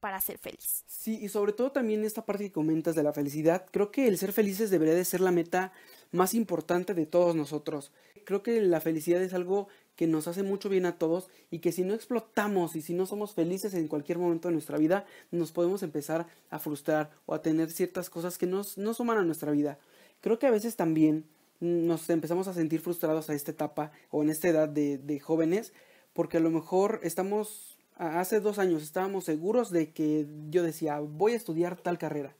[0.00, 0.84] para ser feliz.
[0.86, 4.16] Sí, y sobre todo también esta parte que comentas de la felicidad, creo que el
[4.16, 5.72] ser felices debería de ser la meta
[6.10, 7.92] más importante de todos nosotros.
[8.24, 11.72] Creo que la felicidad es algo que nos hace mucho bien a todos y que
[11.72, 15.50] si no explotamos y si no somos felices en cualquier momento de nuestra vida, nos
[15.50, 19.50] podemos empezar a frustrar o a tener ciertas cosas que nos, no suman a nuestra
[19.50, 19.78] vida.
[20.20, 21.24] Creo que a veces también
[21.60, 25.72] nos empezamos a sentir frustrados a esta etapa o en esta edad de, jóvenes
[26.12, 31.32] porque a lo mejor estamos, hace dos años estábamos seguros de que yo decía voy
[31.32, 32.36] a estudiar tal carrera,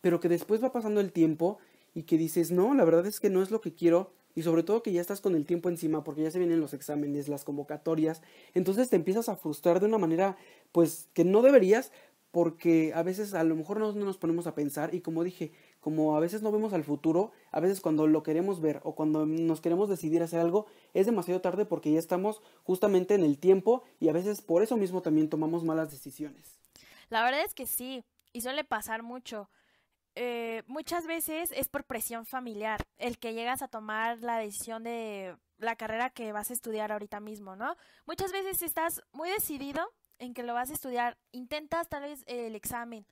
[0.00, 1.58] pero que después va pasando el tiempo
[1.94, 4.62] y que dices no, la verdad es que no es lo que quiero y sobre
[4.62, 7.44] todo que ya estás con el tiempo encima porque ya se vienen los exámenes, las
[7.44, 8.22] convocatorias,
[8.54, 10.36] entonces te empiezas a frustrar de una manera
[10.72, 11.90] pues que no deberías
[12.30, 16.16] porque a veces a lo mejor no, nos ponemos a pensar y como dije, como
[16.16, 19.60] a veces no vemos al futuro, a veces cuando lo queremos ver o cuando nos
[19.60, 24.08] queremos decidir hacer algo, es demasiado tarde porque ya estamos justamente en el tiempo y
[24.08, 26.58] a veces por eso mismo también tomamos malas decisiones.
[27.08, 29.50] La verdad es que sí, y suele pasar mucho.
[30.14, 35.36] Eh, muchas veces es por presión familiar el que llegas a tomar la decisión de
[35.58, 37.76] la carrera que vas a estudiar ahorita mismo, ¿no?
[38.06, 39.88] Muchas veces estás muy decidido
[40.20, 43.06] en que lo vas a estudiar, intentas tal vez el examen,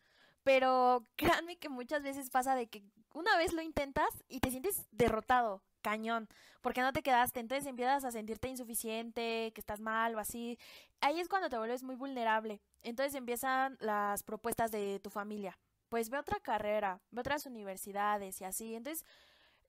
[0.44, 4.86] pero créanme que muchas veces pasa de que una vez lo intentas y te sientes
[4.92, 6.28] derrotado, cañón,
[6.60, 10.58] porque no te quedaste, entonces empiezas a sentirte insuficiente, que estás mal o así.
[11.00, 12.60] Ahí es cuando te vuelves muy vulnerable.
[12.82, 15.58] Entonces empiezan las propuestas de tu familia.
[15.88, 18.74] Pues ve otra carrera, ve otras universidades y así.
[18.74, 19.04] Entonces,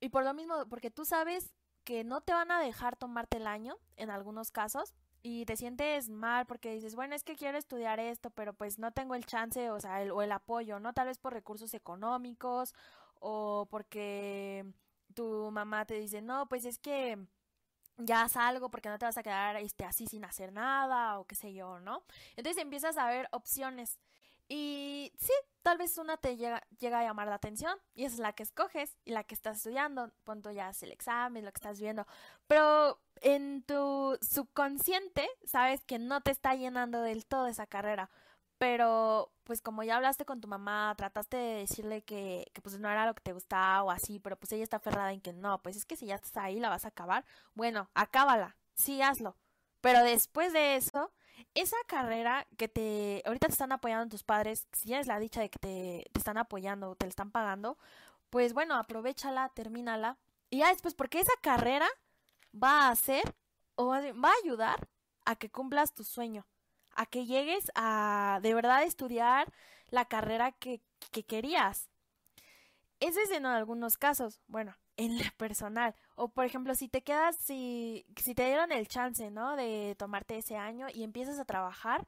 [0.00, 3.46] y por lo mismo, porque tú sabes que no te van a dejar tomarte el
[3.46, 8.00] año en algunos casos y te sientes mal porque dices, bueno, es que quiero estudiar
[8.00, 10.92] esto, pero pues no tengo el chance, o sea, el, o el apoyo, ¿no?
[10.92, 12.74] Tal vez por recursos económicos
[13.20, 14.64] o porque
[15.14, 17.18] tu mamá te dice, no, pues es que
[17.98, 21.34] ya salgo porque no te vas a quedar este, así sin hacer nada o qué
[21.34, 22.02] sé yo, ¿no?
[22.36, 23.98] Entonces empiezas a ver opciones
[24.48, 28.32] y sí, tal vez una te llega, llega a llamar la atención y es la
[28.32, 31.80] que escoges y la que estás estudiando, punto ya es el examen, lo que estás
[31.80, 32.06] viendo,
[32.48, 38.10] pero en tu subconsciente sabes que no te está llenando del todo esa carrera,
[38.58, 42.90] pero pues como ya hablaste con tu mamá, trataste de decirle que, que, pues no
[42.90, 45.62] era lo que te gustaba o así, pero pues ella está aferrada en que no,
[45.62, 49.36] pues es que si ya estás ahí la vas a acabar, bueno, acábala, sí hazlo,
[49.80, 51.10] pero después de eso
[51.54, 55.50] esa carrera que te ahorita te están apoyando tus padres, si tienes la dicha de
[55.50, 57.78] que te, te están apoyando, te la están pagando,
[58.30, 60.18] pues bueno, aprovechala, termínala.
[60.50, 61.88] Y ya después, porque esa carrera
[62.52, 63.34] va a hacer
[63.74, 64.88] o va a ayudar
[65.24, 66.46] a que cumplas tu sueño,
[66.94, 69.52] a que llegues a de verdad estudiar
[69.90, 70.80] la carrera que,
[71.12, 71.88] que querías.
[73.00, 74.40] Ese es en algunos casos.
[74.46, 75.94] Bueno, en la personal.
[76.14, 79.56] O por ejemplo, si te quedas, si, si te dieron el chance, ¿no?
[79.56, 82.06] De tomarte ese año y empiezas a trabajar,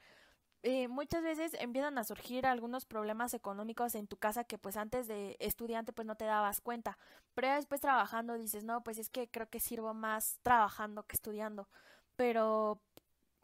[0.62, 5.08] eh, muchas veces empiezan a surgir algunos problemas económicos en tu casa que pues antes
[5.08, 6.98] de estudiante pues no te dabas cuenta.
[7.34, 11.16] Pero ya después trabajando dices, no, pues es que creo que sirvo más trabajando que
[11.16, 11.68] estudiando.
[12.16, 12.80] Pero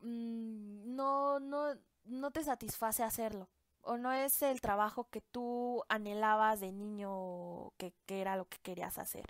[0.01, 3.49] mm, no, no, no te satisface hacerlo
[3.83, 8.59] o no es el trabajo que tú anhelabas de niño que, que, era lo que
[8.63, 9.25] querías hacer,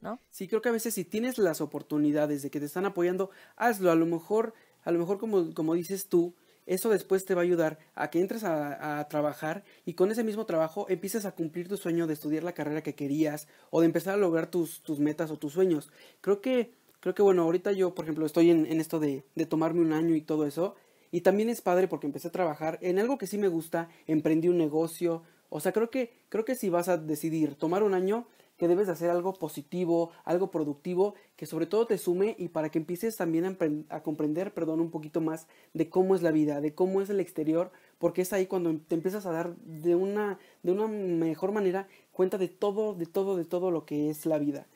[0.00, 0.20] ¿no?
[0.30, 3.90] Sí, creo que a veces si tienes las oportunidades de que te están apoyando, hazlo.
[3.90, 6.34] A lo mejor, a lo mejor como, como dices tú,
[6.66, 10.46] eso después te va a ayudar a que entres a, trabajar y con ese mismo
[10.46, 14.14] trabajo empieces a cumplir tu sueño de estudiar la carrera que querías o de empezar
[14.14, 15.90] a lograr tus, tus metas o tus sueños.
[16.20, 19.46] Creo que, creo que bueno, ahorita yo, por ejemplo, estoy en, en esto de, de
[19.46, 20.76] tomarme un año y todo eso
[21.12, 24.48] y también es padre porque empecé a trabajar en algo que sí me gusta, emprendí
[24.48, 25.22] un negocio.
[25.50, 28.26] O sea, creo que, creo que si vas a decidir tomar un año,
[28.62, 32.78] que debes hacer algo positivo, algo productivo, que sobre todo te sume y para que
[32.78, 37.00] empieces también a, comprender, perdón, un poquito más de cómo es la vida, de cómo
[37.00, 40.86] es el exterior, porque es ahí cuando te empiezas a dar de una, de una
[40.86, 44.68] mejor manera cuenta de todo, de todo, de todo lo que es la vida.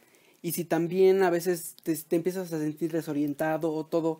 [0.42, 4.18] Y si también a veces te, te empiezas a sentir desorientado o todo,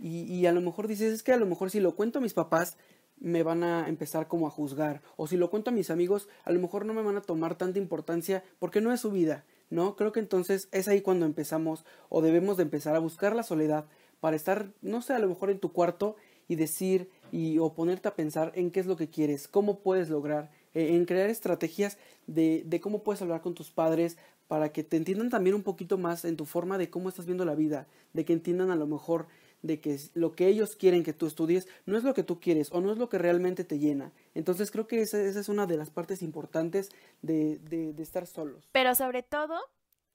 [0.00, 2.22] y, y, a lo mejor dices, es que a lo mejor si lo cuento a
[2.22, 2.78] mis papás,
[3.22, 5.00] me van a empezar como a juzgar.
[5.16, 7.54] O si lo cuento a mis amigos, a lo mejor no me van a tomar
[7.54, 9.94] tanta importancia porque no es su vida, ¿no?
[9.94, 13.86] Creo que entonces es ahí cuando empezamos o debemos de empezar a buscar la soledad
[14.20, 16.16] para estar, no sé, a lo mejor en tu cuarto
[16.48, 20.10] y decir y o ponerte a pensar en qué es lo que quieres, cómo puedes
[20.10, 24.16] lograr, eh, en crear estrategias de, de cómo puedes hablar con tus padres
[24.48, 27.44] para que te entiendan también un poquito más en tu forma de cómo estás viendo
[27.44, 29.28] la vida, de que entiendan a lo mejor
[29.62, 32.70] de que lo que ellos quieren que tú estudies no es lo que tú quieres
[32.72, 34.12] o no es lo que realmente te llena.
[34.34, 36.90] Entonces creo que esa, esa es una de las partes importantes
[37.22, 38.68] de, de, estar solos.
[38.72, 39.58] Pero sobre todo,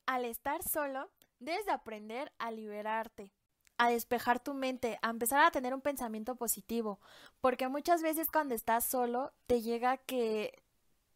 [0.05, 3.31] al estar solo, debes de aprender a liberarte,
[3.77, 6.99] a despejar tu mente, a empezar a tener un pensamiento positivo.
[7.39, 10.61] Porque muchas veces cuando estás solo, te llega que,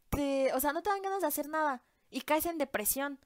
[0.10, 3.20] te, o sea, no te dan ganas de hacer nada y caes en depresión.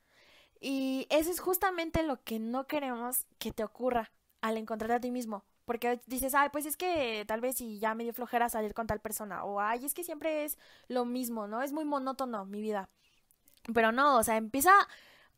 [0.59, 4.11] Y eso es justamente lo que no queremos que te ocurra
[4.45, 5.43] al encontrarte a ti mismo.
[5.65, 8.86] Porque dices, ay, pues es que tal vez si ya me dio flojera salir con
[8.86, 9.43] tal persona.
[9.43, 11.63] O, ay, es que siempre es lo mismo, ¿no?
[11.63, 12.89] Es muy monótono mi vida.
[13.73, 14.71] Pero no, o sea, empieza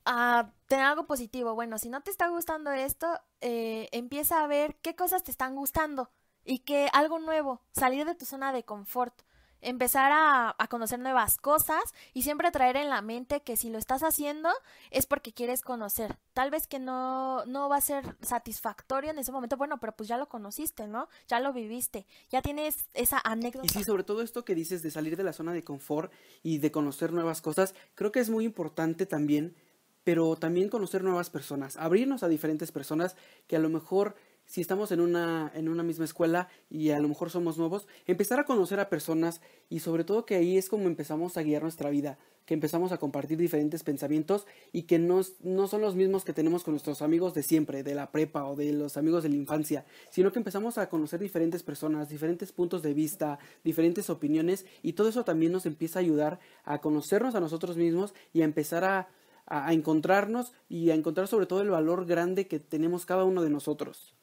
[0.06, 1.56] a tener algo positivo.
[1.56, 3.08] Bueno, si no te está gustando esto,
[3.40, 6.12] eh, empieza a ver qué cosas te están gustando
[6.44, 9.22] y que algo nuevo, salir de tu zona de confort.
[9.62, 11.82] Empezar a, a, conocer nuevas cosas
[12.14, 14.50] y siempre traer en la mente que si lo estás haciendo
[14.92, 16.18] es porque quieres conocer.
[16.34, 20.08] Tal vez que no, no va a ser satisfactorio en ese momento, bueno, pero pues
[20.08, 21.10] ya lo conociste, ¿no?
[21.28, 23.66] Ya lo viviste, ya tienes esa anécdota.
[23.66, 26.12] Y sí, sobre todo esto que dices de salir de la zona de confort
[26.44, 29.56] y de conocer nuevas cosas, creo que es muy importante también,
[30.04, 33.16] pero también conocer nuevas personas, abrirnos a diferentes personas
[33.48, 34.16] que a lo mejor
[34.48, 38.40] si estamos en una, en una misma escuela y a lo mejor somos nuevos, empezar
[38.40, 41.90] a conocer a personas y sobre todo que ahí es como empezamos a guiar nuestra
[41.90, 46.32] vida, que empezamos a compartir diferentes pensamientos y que no, no son los mismos que
[46.32, 49.36] tenemos con nuestros amigos de siempre, de la prepa o de los amigos de la
[49.36, 54.94] infancia, sino que empezamos a conocer diferentes personas, diferentes puntos de vista, diferentes opiniones y
[54.94, 58.86] todo eso también nos empieza a ayudar a conocernos a nosotros mismos y a empezar
[58.86, 59.10] a,
[59.46, 63.50] a encontrarnos y a encontrar sobre todo el valor grande que tenemos cada uno de
[63.50, 64.16] nosotros.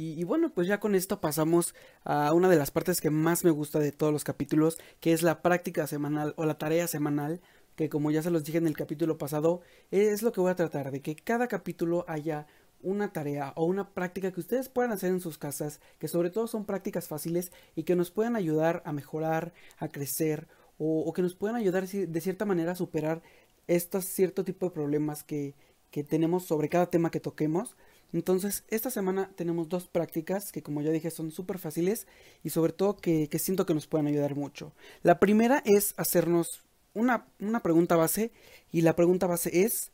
[0.00, 3.50] Y, bueno, pues ya con esto pasamos a una de las partes que más me
[3.50, 7.40] gusta de todos los capítulos, que es la práctica semanal o la tarea semanal,
[7.74, 10.54] que como ya se los dije en el capítulo pasado, es lo que voy a
[10.54, 12.46] tratar, de que cada capítulo haya
[12.80, 16.46] una tarea o una práctica que ustedes puedan hacer en sus casas, que sobre todo
[16.46, 20.46] son prácticas fáciles y que nos puedan ayudar a mejorar, a crecer
[20.78, 23.20] o, que nos puedan ayudar de cierta manera a superar
[23.66, 25.56] estos cierto tipo de problemas que,
[25.90, 27.76] que tenemos sobre cada tema que toquemos.
[28.12, 32.06] Entonces, esta semana tenemos dos prácticas que, como ya dije, son súper fáciles
[32.42, 34.72] y sobre todo que, siento que nos pueden ayudar mucho.
[35.02, 36.62] La primera es hacernos
[36.94, 38.32] una, una pregunta base
[38.72, 39.90] y la pregunta base es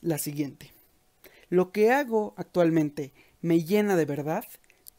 [0.00, 0.72] la siguiente.
[1.50, 4.44] ¿Lo que hago actualmente me llena de verdad?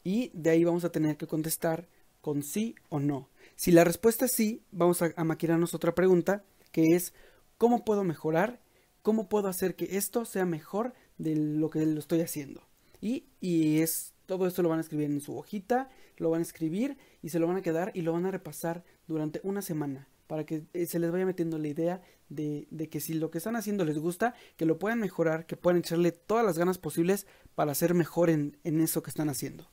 [0.04, 1.88] Y de ahí vamos a tener que contestar
[2.20, 3.28] con sí o no.
[3.56, 7.14] Si la respuesta es sí, vamos a, a maquinarnos otra pregunta que es
[7.58, 8.60] ¿cómo puedo mejorar?
[9.02, 12.62] ¿Cómo puedo hacer que esto sea mejor de lo que lo estoy haciendo.
[13.00, 16.42] Y, y es todo esto lo van a escribir en su hojita, lo van a
[16.42, 20.08] escribir y se lo van a quedar y lo van a repasar durante una semana
[20.28, 23.38] para que eh, se les vaya metiendo la idea de, de, que si lo que
[23.38, 27.26] están haciendo les gusta, que lo puedan mejorar, que puedan echarle todas las ganas posibles
[27.56, 29.68] para ser mejor en, en eso que están haciendo.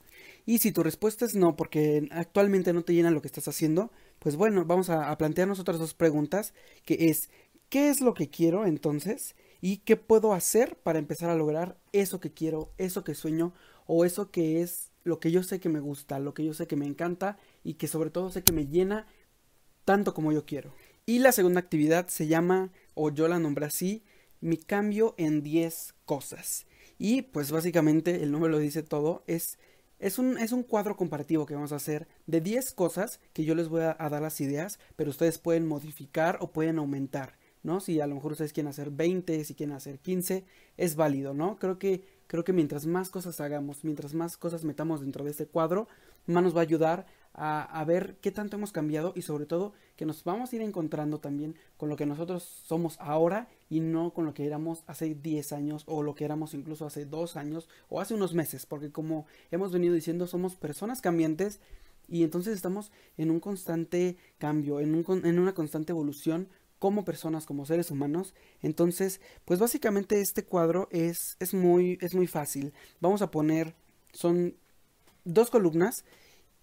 [0.47, 3.91] Y si tu respuesta es no, porque actualmente no te llena lo que estás haciendo,
[4.17, 7.29] pues bueno, vamos a, a plantearnos otras dos preguntas, que es,
[7.69, 9.35] ¿qué es lo que quiero entonces?
[9.61, 13.53] Y qué puedo hacer para empezar a lograr eso que quiero, eso que sueño
[13.85, 16.67] o eso que es lo que yo sé que me gusta, lo que yo sé
[16.67, 19.07] que me encanta y que sobre todo sé que me llena
[19.85, 20.73] tanto como yo quiero.
[21.05, 24.03] Y la segunda actividad se llama, o yo la nombré así,
[24.41, 26.65] mi cambio en 10 cosas.
[26.99, 29.57] Y pues básicamente el nombre lo dice todo, es,
[29.99, 33.55] es, un, es un cuadro comparativo que vamos a hacer de 10 cosas que yo
[33.55, 37.37] les voy a dar las ideas, pero ustedes pueden modificar o pueden aumentar.
[37.79, 40.45] Si a lo mejor ustedes quieren hacer 20, si quieren hacer 15,
[40.77, 41.57] es válido, ¿no?
[41.59, 45.45] Creo que, creo que mientras más cosas hagamos, mientras más cosas metamos dentro de este
[45.45, 45.87] cuadro,
[46.25, 49.73] más nos va a ayudar a, a, ver qué tanto hemos cambiado y sobre todo
[49.95, 54.11] que nos vamos a ir encontrando también con lo que nosotros somos ahora y no
[54.13, 57.69] con lo que éramos hace 10 años o lo que éramos incluso hace 2 años
[57.89, 61.59] o hace unos meses, porque como hemos venido diciendo, somos personas cambiantes
[62.07, 66.47] y entonces estamos en un constante cambio, en, un, en una constante evolución
[66.79, 68.33] como personas, como seres humanos.
[68.61, 72.73] Entonces, pues básicamente este cuadro es, es, muy, es muy fácil.
[72.99, 73.75] Vamos a poner,
[74.13, 74.55] son
[75.23, 76.05] dos columnas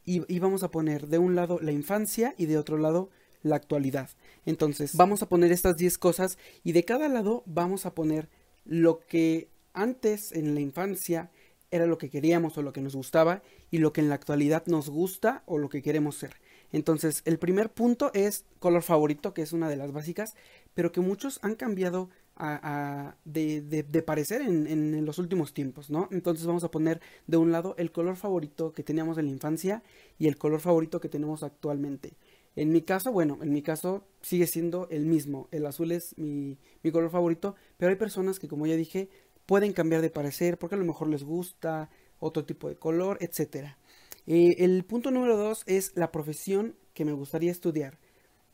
[0.04, 3.10] y, y, vamos a poner de un lado la infancia y de otro lado
[3.42, 4.10] la actualidad.
[4.46, 8.28] Entonces, vamos a poner estas 10 cosas y de cada lado vamos a poner
[8.64, 11.30] lo que antes en la infancia
[11.70, 14.64] era lo que queríamos o lo que nos gustaba y lo que en la actualidad
[14.66, 16.36] nos gusta o lo que queremos ser.
[16.74, 20.34] Entonces, el primer punto es color favorito, que es una de las básicas,
[20.74, 26.08] pero que muchos han cambiado a, de, parecer en, en, los últimos tiempos, ¿no?
[26.10, 29.84] Entonces vamos a poner de un lado el color favorito que teníamos en la infancia
[30.18, 32.16] y el color favorito que tenemos actualmente.
[32.56, 35.46] En mi caso, bueno, en mi caso sigue siendo el mismo.
[35.52, 39.08] El azul es mi, mi color favorito, pero hay personas que, como ya dije,
[39.46, 43.78] pueden cambiar de parecer porque a lo mejor les gusta otro tipo de color, etcétera.
[44.26, 47.98] Eh, el punto número dos es la profesión que me gustaría estudiar.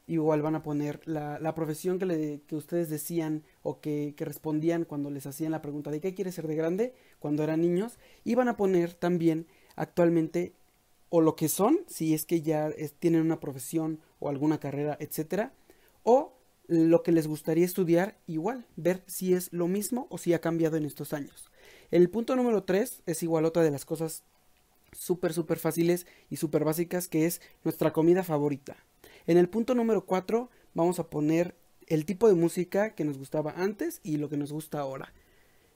[0.06, 4.24] Igual van a poner la, la profesión que, le, que, ustedes decían o que, que,
[4.24, 7.98] respondían cuando les hacían la pregunta de qué quiere ser de grande cuando eran niños.
[8.24, 10.54] Y van a poner también actualmente
[11.11, 15.52] o lo que son, si es que ya tienen una profesión o alguna carrera, etcétera,
[16.04, 16.33] o
[16.66, 20.76] lo que les gustaría estudiar, igual, ver si es lo mismo o si ha cambiado
[20.76, 21.50] en estos años.
[21.90, 24.22] El punto número 3 es igual otra de las cosas
[24.92, 28.76] súper, súper fáciles y súper básicas, que es nuestra comida favorita.
[29.26, 31.55] En el punto número 4 vamos a poner
[31.87, 35.12] el tipo de música que nos gustaba antes y lo que nos gusta ahora.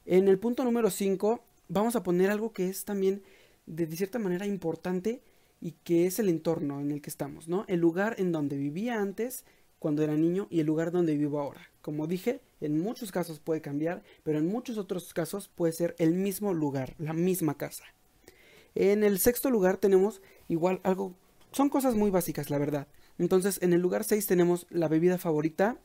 [0.07, 3.22] En el punto número 5 vamos a poner algo que es también
[3.66, 5.23] de, cierta manera importante
[5.60, 7.65] y que es el entorno en el que estamos, ¿no?
[7.69, 9.44] El lugar en donde vivía antes
[9.79, 11.71] cuando era niño y el lugar donde vivo ahora.
[11.81, 16.15] Como dije, en muchos casos puede cambiar, pero en muchos otros casos puede ser el
[16.15, 17.85] mismo lugar, la misma casa.
[18.75, 21.14] En el sexto lugar tenemos igual algo,
[21.52, 22.88] son cosas muy básicas, la verdad.
[23.18, 25.77] Entonces, en el lugar 6 tenemos la bebida favorita.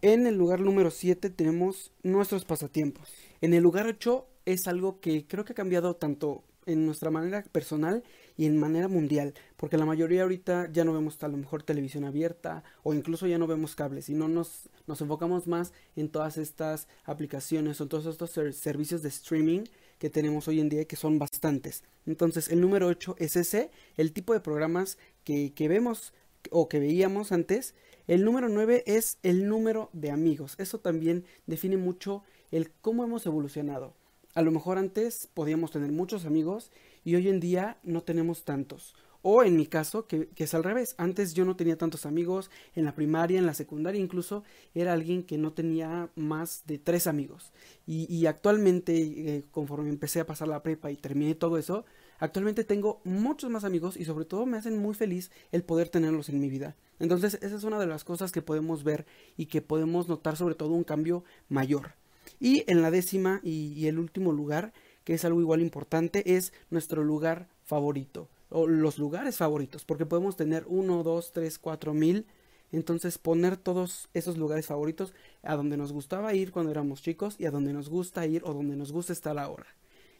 [0.00, 3.12] En el lugar número 7 tenemos nuestros pasatiempos.
[3.40, 7.44] En el lugar 8 es algo que creo que ha cambiado tanto en nuestra manera
[7.52, 8.02] personal
[8.36, 12.04] y en manera mundial, porque la mayoría ahorita ya no vemos a lo mejor televisión
[12.04, 16.88] abierta o incluso ya no vemos cables, sino nos, nos enfocamos más en todas estas
[17.04, 19.64] aplicaciones o todos estos servicios de streaming
[19.98, 21.84] que tenemos hoy en día que son bastantes.
[22.06, 26.12] Entonces el número 8 es ese, el tipo de programas que, que vemos
[26.50, 27.74] o que veíamos antes.
[28.06, 30.54] El número 9 es el número de amigos.
[30.58, 33.94] Eso también define mucho el cómo hemos evolucionado.
[34.34, 36.70] A lo mejor antes podíamos tener muchos amigos
[37.04, 38.94] y hoy en día no tenemos tantos.
[39.28, 40.94] O en mi caso, que, es al revés.
[40.98, 42.48] Antes yo no tenía tantos amigos.
[42.76, 47.08] En la primaria, en la secundaria incluso, era alguien que no tenía más de tres
[47.08, 47.52] amigos.
[47.88, 51.84] Y, actualmente, eh, conforme empecé a pasar la prepa y terminé todo eso,
[52.20, 56.28] actualmente tengo muchos más amigos y sobre todo me hacen muy feliz el poder tenerlos
[56.28, 56.76] en mi vida.
[57.00, 59.06] Entonces, esa es una de las cosas que podemos ver
[59.36, 61.94] y que podemos notar sobre todo un cambio mayor.
[62.38, 64.72] Y en la décima y, el último lugar,
[65.02, 70.36] que es algo igual importante, es nuestro lugar favorito o los lugares favoritos, porque podemos
[70.36, 72.26] tener uno, dos, tres, cuatro mil.
[72.72, 77.46] Entonces poner todos esos lugares favoritos a donde nos gustaba ir cuando éramos chicos y
[77.46, 79.66] a donde nos gusta ir o donde nos gusta estar ahora.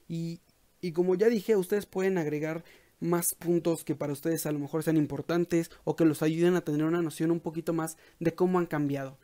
[0.09, 0.41] Y,
[0.81, 2.64] y como ya dije, ustedes pueden agregar
[3.01, 6.62] más puntos que para ustedes a lo mejor sean importantes o que los ayuden a
[6.62, 9.18] tener una noción un poquito más de cómo han cambiado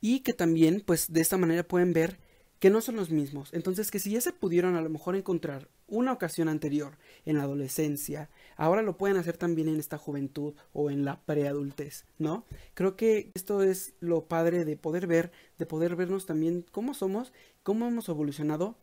[0.00, 2.18] y que también pues de esta manera pueden ver
[2.58, 3.50] que no son los mismos.
[3.52, 7.44] Entonces que si ya se pudieron a lo mejor encontrar una ocasión anterior en la
[7.44, 12.44] adolescencia, ahora lo pueden hacer también en esta juventud o en la preadultez, ¿no?
[12.74, 17.32] Creo que esto es lo padre de poder ver, de poder vernos también cómo somos,
[17.62, 18.76] cómo hemos evolucionado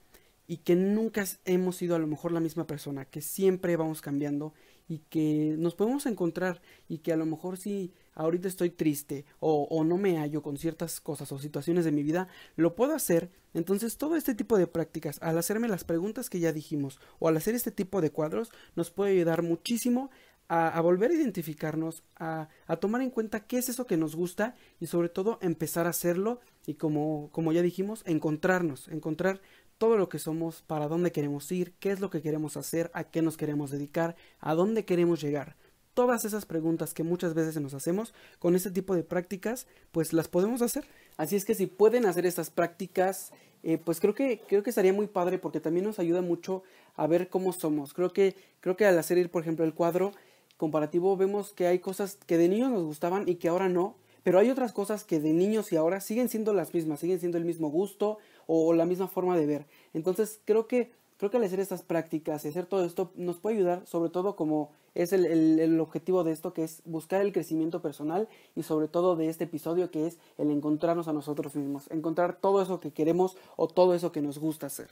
[0.47, 4.53] y que nunca hemos sido a lo mejor la misma persona, que siempre vamos cambiando
[4.87, 9.83] y que nos podemos encontrar y que a lo mejor si ahorita estoy triste o,
[9.83, 13.31] no me hallo con ciertas cosas o situaciones de mi vida, lo puedo hacer.
[13.53, 17.37] Entonces todo este tipo de prácticas, al hacerme las preguntas que ya dijimos o al
[17.37, 20.09] hacer este tipo de cuadros, nos puede ayudar muchísimo
[20.47, 24.15] a, a volver a identificarnos, a, a, tomar en cuenta qué es eso que nos
[24.15, 29.41] gusta y sobre todo empezar a hacerlo y como, como ya dijimos, encontrarnos, encontrar
[29.77, 33.03] todo lo que somos, para dónde queremos ir, qué es lo que queremos hacer, a
[33.03, 35.55] qué nos queremos dedicar, a dónde queremos llegar.
[35.93, 40.27] Todas esas preguntas que muchas veces nos hacemos con este tipo de prácticas, pues las
[40.27, 40.85] podemos hacer.
[41.17, 44.91] Así es que si pueden hacer estas prácticas, eh, pues creo que creo que estaría
[44.91, 46.63] muy padre porque también nos ayuda mucho
[46.95, 47.93] a ver cómo somos.
[47.93, 50.11] Creo que creo que al hacer ir, por ejemplo, el cuadro
[50.57, 54.39] comparativo vemos que hay cosas que de niños nos gustaban y que ahora no, pero
[54.39, 57.45] hay otras cosas que de niños y ahora siguen siendo las mismas, siguen siendo el
[57.45, 58.17] mismo gusto
[58.47, 59.65] o la misma forma de ver.
[59.93, 63.57] Entonces creo que, creo que al hacer estas prácticas y hacer todo esto nos puede
[63.57, 67.81] ayudar, sobre todo como es el, el, objetivo de esto, que es buscar el crecimiento
[67.81, 72.37] personal y sobre todo de este episodio, que es el encontrarnos a nosotros mismos, encontrar
[72.39, 74.89] todo eso que queremos o todo eso que nos gusta hacer.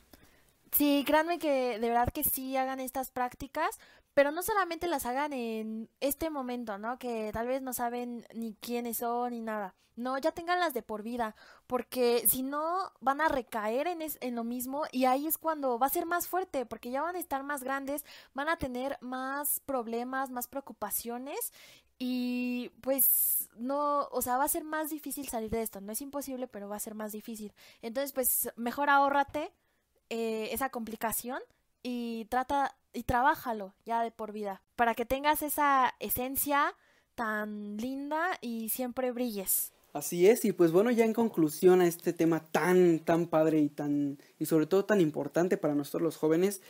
[0.72, 3.80] Sí, créanme que de verdad que sí hagan estas prácticas,
[4.13, 6.97] pero no solamente las hagan en este momento, ¿no?
[6.97, 9.76] Que tal vez no saben ni quiénes son ni nada.
[9.97, 11.36] No, ya tenganlas de por vida,
[11.67, 15.88] porque si no van a recaer en, en lo mismo y ahí es cuando va
[15.88, 19.59] a ser más fuerte, porque ya van a estar más grandes, van a tener más
[19.59, 21.51] problemas, más preocupaciones
[21.99, 25.82] y pues no, o sea, va a ser más difícil salir de esto.
[25.82, 27.53] No es imposible, pero va a ser más difícil.
[27.82, 29.51] Entonces, pues mejor ahórrate
[30.14, 31.39] eh, esa complicación
[31.84, 36.76] y trata y trabájalo ya de por vida para que tengas esa esencia
[37.16, 39.72] tan linda y siempre brilles.
[39.93, 43.70] Así es, y pues bueno, ya en conclusión a este tema tan, tan padre y
[43.70, 46.62] tan, y sobre todo tan importante para nosotros los jóvenes,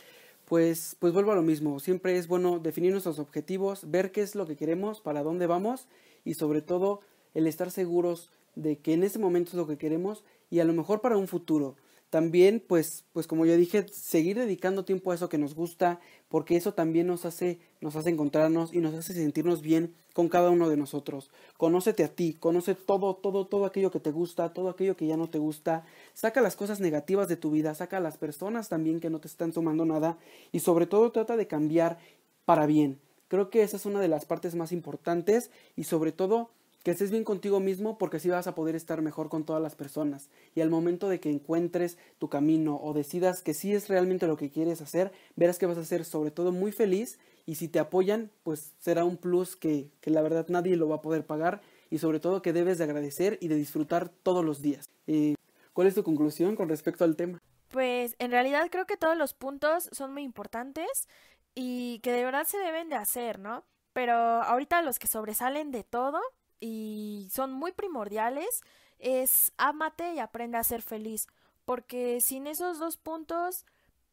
[0.44, 1.80] pues, pues vuelvo a lo mismo.
[1.80, 5.88] Siempre es bueno definir nuestros objetivos, ver qué es lo que queremos, para dónde vamos,
[6.24, 7.00] y sobre todo
[7.34, 10.74] el estar seguros de que en ese momento es lo que queremos y a lo
[10.74, 11.74] mejor para un futuro.
[12.12, 15.98] También, pues, pues como ya dije, seguir dedicando tiempo a eso que nos gusta,
[16.28, 20.50] porque eso también nos hace, nos hace encontrarnos y nos hace sentirnos bien con cada
[20.50, 21.30] uno de nosotros.
[21.56, 25.16] Conócete a ti, conoce todo, todo, todo aquello que te gusta, todo aquello que ya
[25.16, 25.86] no te gusta.
[26.12, 29.28] Saca las cosas negativas de tu vida, saca a las personas también que no te
[29.28, 30.18] están sumando nada
[30.52, 31.96] y sobre todo trata de cambiar
[32.44, 33.00] para bien.
[33.28, 36.50] Creo que esa es una de las partes más importantes y sobre todo
[36.82, 39.74] que estés bien contigo mismo porque así vas a poder estar mejor con todas las
[39.74, 40.28] personas.
[40.54, 44.36] Y al momento de que encuentres tu camino o decidas que sí es realmente lo
[44.36, 47.78] que quieres hacer, verás que vas a ser sobre todo muy feliz y si te
[47.78, 51.60] apoyan, pues será un plus que, que la verdad nadie lo va a poder pagar
[51.90, 54.88] y sobre todo que debes de agradecer y de disfrutar todos los días.
[55.06, 55.34] Eh,
[55.72, 57.38] ¿Cuál es tu conclusión con respecto al tema?
[57.68, 61.08] Pues en realidad creo que todos los puntos son muy importantes
[61.54, 63.64] y que de verdad se deben de hacer, ¿no?
[63.92, 66.20] Pero ahorita los que sobresalen de todo
[66.62, 68.62] y son muy primordiales
[69.00, 71.26] es ámate y aprende a ser feliz,
[71.64, 73.66] porque sin esos dos puntos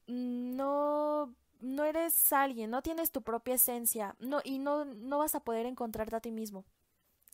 [0.08, 5.36] mm, no no eres alguien, no tienes tu propia esencia, no y no no vas
[5.36, 6.66] a poder encontrarte a ti mismo.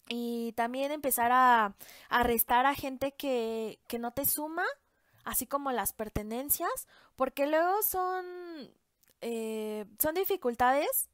[0.10, 1.76] Y también empezar a
[2.10, 4.66] arrestar a gente que, que no te suma,
[5.24, 8.26] así como las pertenencias, porque luego son,
[9.22, 11.10] eh, son dificultades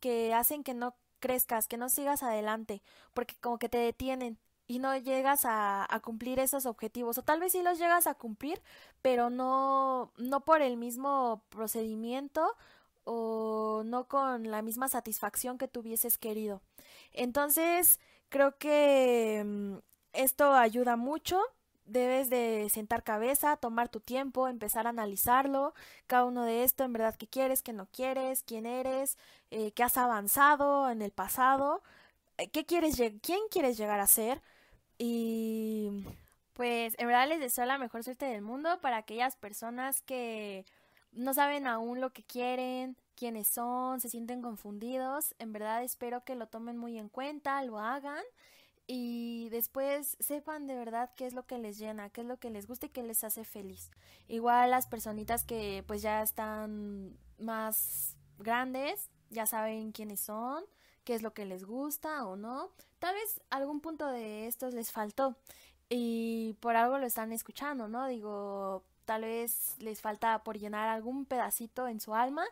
[0.00, 2.82] que hacen que no crezcas, que no sigas adelante,
[3.14, 7.52] porque como que te detienen y no llegas a, cumplir esos objetivos o tal vez
[7.52, 8.62] sí los llegas a cumplir
[9.02, 12.56] pero no no por el mismo procedimiento
[13.04, 16.62] o no con la misma satisfacción que tuvieses querido
[17.12, 17.98] entonces
[18.30, 19.76] Creo que mm,
[20.14, 21.40] esto ayuda mucho.
[21.90, 25.74] Debes de sentar cabeza, tomar tu tiempo, empezar a analizarlo,
[26.06, 29.18] cada uno de esto, en verdad, qué quieres, qué no quieres, quién eres,
[29.50, 31.82] eh, qué has avanzado en el pasado,
[32.38, 34.40] eh, qué quieres, quién quieres llegar a ser.
[34.98, 36.04] Y
[36.54, 40.66] pues en verdad les deseo la mejor suerte del mundo para aquellas personas que
[41.12, 45.34] no saben aún lo que quieren, quiénes son, se sienten confundidos.
[45.40, 48.22] En verdad espero que lo tomen muy en cuenta, lo hagan
[48.92, 52.50] y después sepan de verdad qué es lo que les llena, qué es lo que
[52.50, 53.92] les gusta y qué les hace feliz.
[54.26, 60.64] Igual las personitas que pues ya están más grandes, ya saben quiénes son,
[61.04, 62.72] qué es lo que les gusta o no.
[62.98, 65.36] Tal vez algún punto de estos les faltó
[65.88, 68.08] y por algo lo están escuchando, ¿no?
[68.08, 72.44] Digo, tal vez les falta por llenar algún pedacito en su alma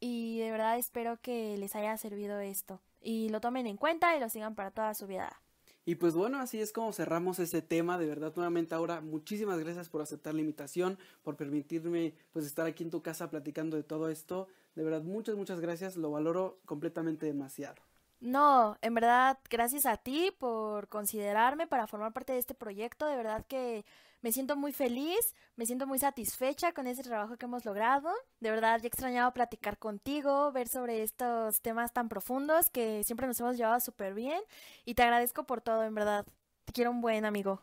[0.00, 4.20] y de verdad espero que les haya servido esto y lo tomen en cuenta y
[4.20, 5.43] lo sigan para toda su vida.
[5.86, 7.98] Y pues bueno, así es como cerramos ese tema.
[7.98, 12.84] De verdad, nuevamente ahora, muchísimas gracias por aceptar la invitación, por permitirme pues estar aquí
[12.84, 14.48] en tu casa platicando de todo esto.
[14.74, 15.96] De verdad, muchas, muchas gracias.
[15.96, 17.82] Lo valoro completamente demasiado.
[18.20, 23.06] No, en verdad, gracias a ti por considerarme para formar parte de este proyecto.
[23.06, 23.84] De verdad que
[24.24, 28.08] me siento muy feliz, me siento muy satisfecha con ese trabajo que hemos logrado.
[28.40, 33.26] De verdad, ya he extrañado platicar contigo, ver sobre estos temas tan profundos que siempre
[33.26, 34.40] nos hemos llevado súper bien.
[34.86, 36.24] Y te agradezco por todo, en verdad.
[36.64, 37.60] Te quiero un buen amigo.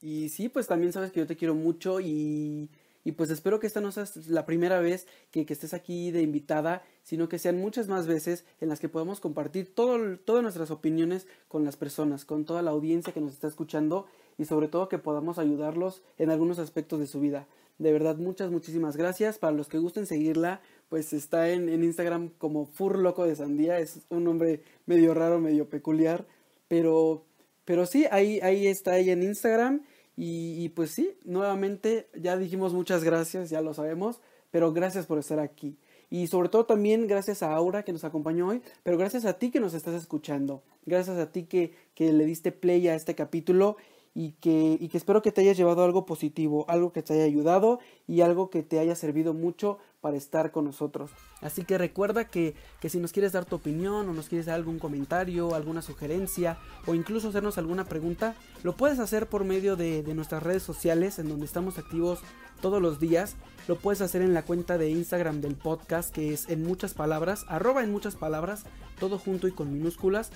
[0.00, 2.70] Y sí, pues también sabes que yo te quiero mucho y,
[3.04, 6.22] y pues espero que esta no sea la primera vez que, que, estés aquí de
[6.22, 10.70] invitada, sino que sean muchas más veces en las que podamos compartir todo, todas nuestras
[10.70, 14.06] opiniones con las personas, con toda la audiencia que nos está escuchando
[14.38, 17.46] y sobre todo que podamos ayudarlos en algunos aspectos de su vida.
[17.78, 19.38] De verdad, muchas, muchísimas gracias.
[19.38, 23.78] Para los que gusten seguirla, pues está en, en Instagram como Furloco de Sandía.
[23.78, 26.26] Es un nombre medio raro, medio peculiar.
[26.66, 27.24] Pero,
[27.64, 29.82] pero sí, ahí, ahí está ella en Instagram.
[30.16, 34.20] Y, y pues sí, nuevamente ya dijimos muchas gracias, ya lo sabemos.
[34.50, 35.76] Pero gracias por estar aquí.
[36.10, 39.50] Y sobre todo también gracias a Aura que nos acompañó hoy, pero gracias a ti
[39.50, 40.62] que nos estás escuchando.
[40.86, 43.76] Gracias a ti que, que le diste play a este capítulo
[44.18, 47.22] y que, y que espero que te hayas llevado algo positivo, algo que te haya
[47.22, 51.12] ayudado y algo que te haya servido mucho para estar con nosotros.
[51.40, 54.56] Así que recuerda que, que, si nos quieres dar tu opinión o nos quieres dar
[54.56, 56.58] algún comentario, alguna sugerencia
[56.88, 61.20] o incluso hacernos alguna pregunta, lo puedes hacer por medio de, de nuestras redes sociales
[61.20, 62.18] en donde estamos activos
[62.60, 63.36] todos los días.
[63.68, 67.44] Lo puedes hacer en la cuenta de Instagram del podcast que es en muchas palabras,
[67.46, 68.64] arroba en muchas palabras,
[68.98, 70.32] todo junto y con minúsculas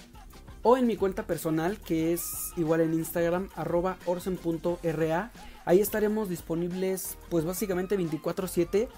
[0.63, 5.33] o en mi cuenta personal que es igual en Instagram arroba orsen.ra.
[5.65, 8.89] Ahí estaremos disponibles pues básicamente 24/7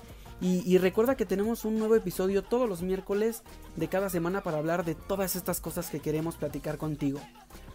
[0.40, 3.42] y, recuerda que tenemos un nuevo episodio todos los miércoles
[3.76, 7.20] de cada semana para hablar de todas estas cosas que queremos platicar contigo.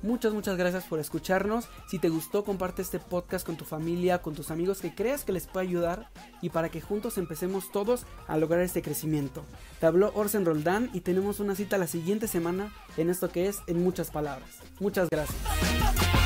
[0.02, 1.68] Muchas, muchas gracias por escucharnos.
[1.90, 5.32] Si te gustó, comparte este podcast con tu familia, con tus amigos que creas que
[5.32, 6.10] les puede ayudar
[6.42, 9.44] y para que juntos empecemos todos a lograr este crecimiento.
[9.80, 13.60] Te habló Orsen Roldán y tenemos una cita la siguiente semana en esto que es
[13.68, 14.50] En muchas palabras.
[14.80, 16.19] Muchas gracias.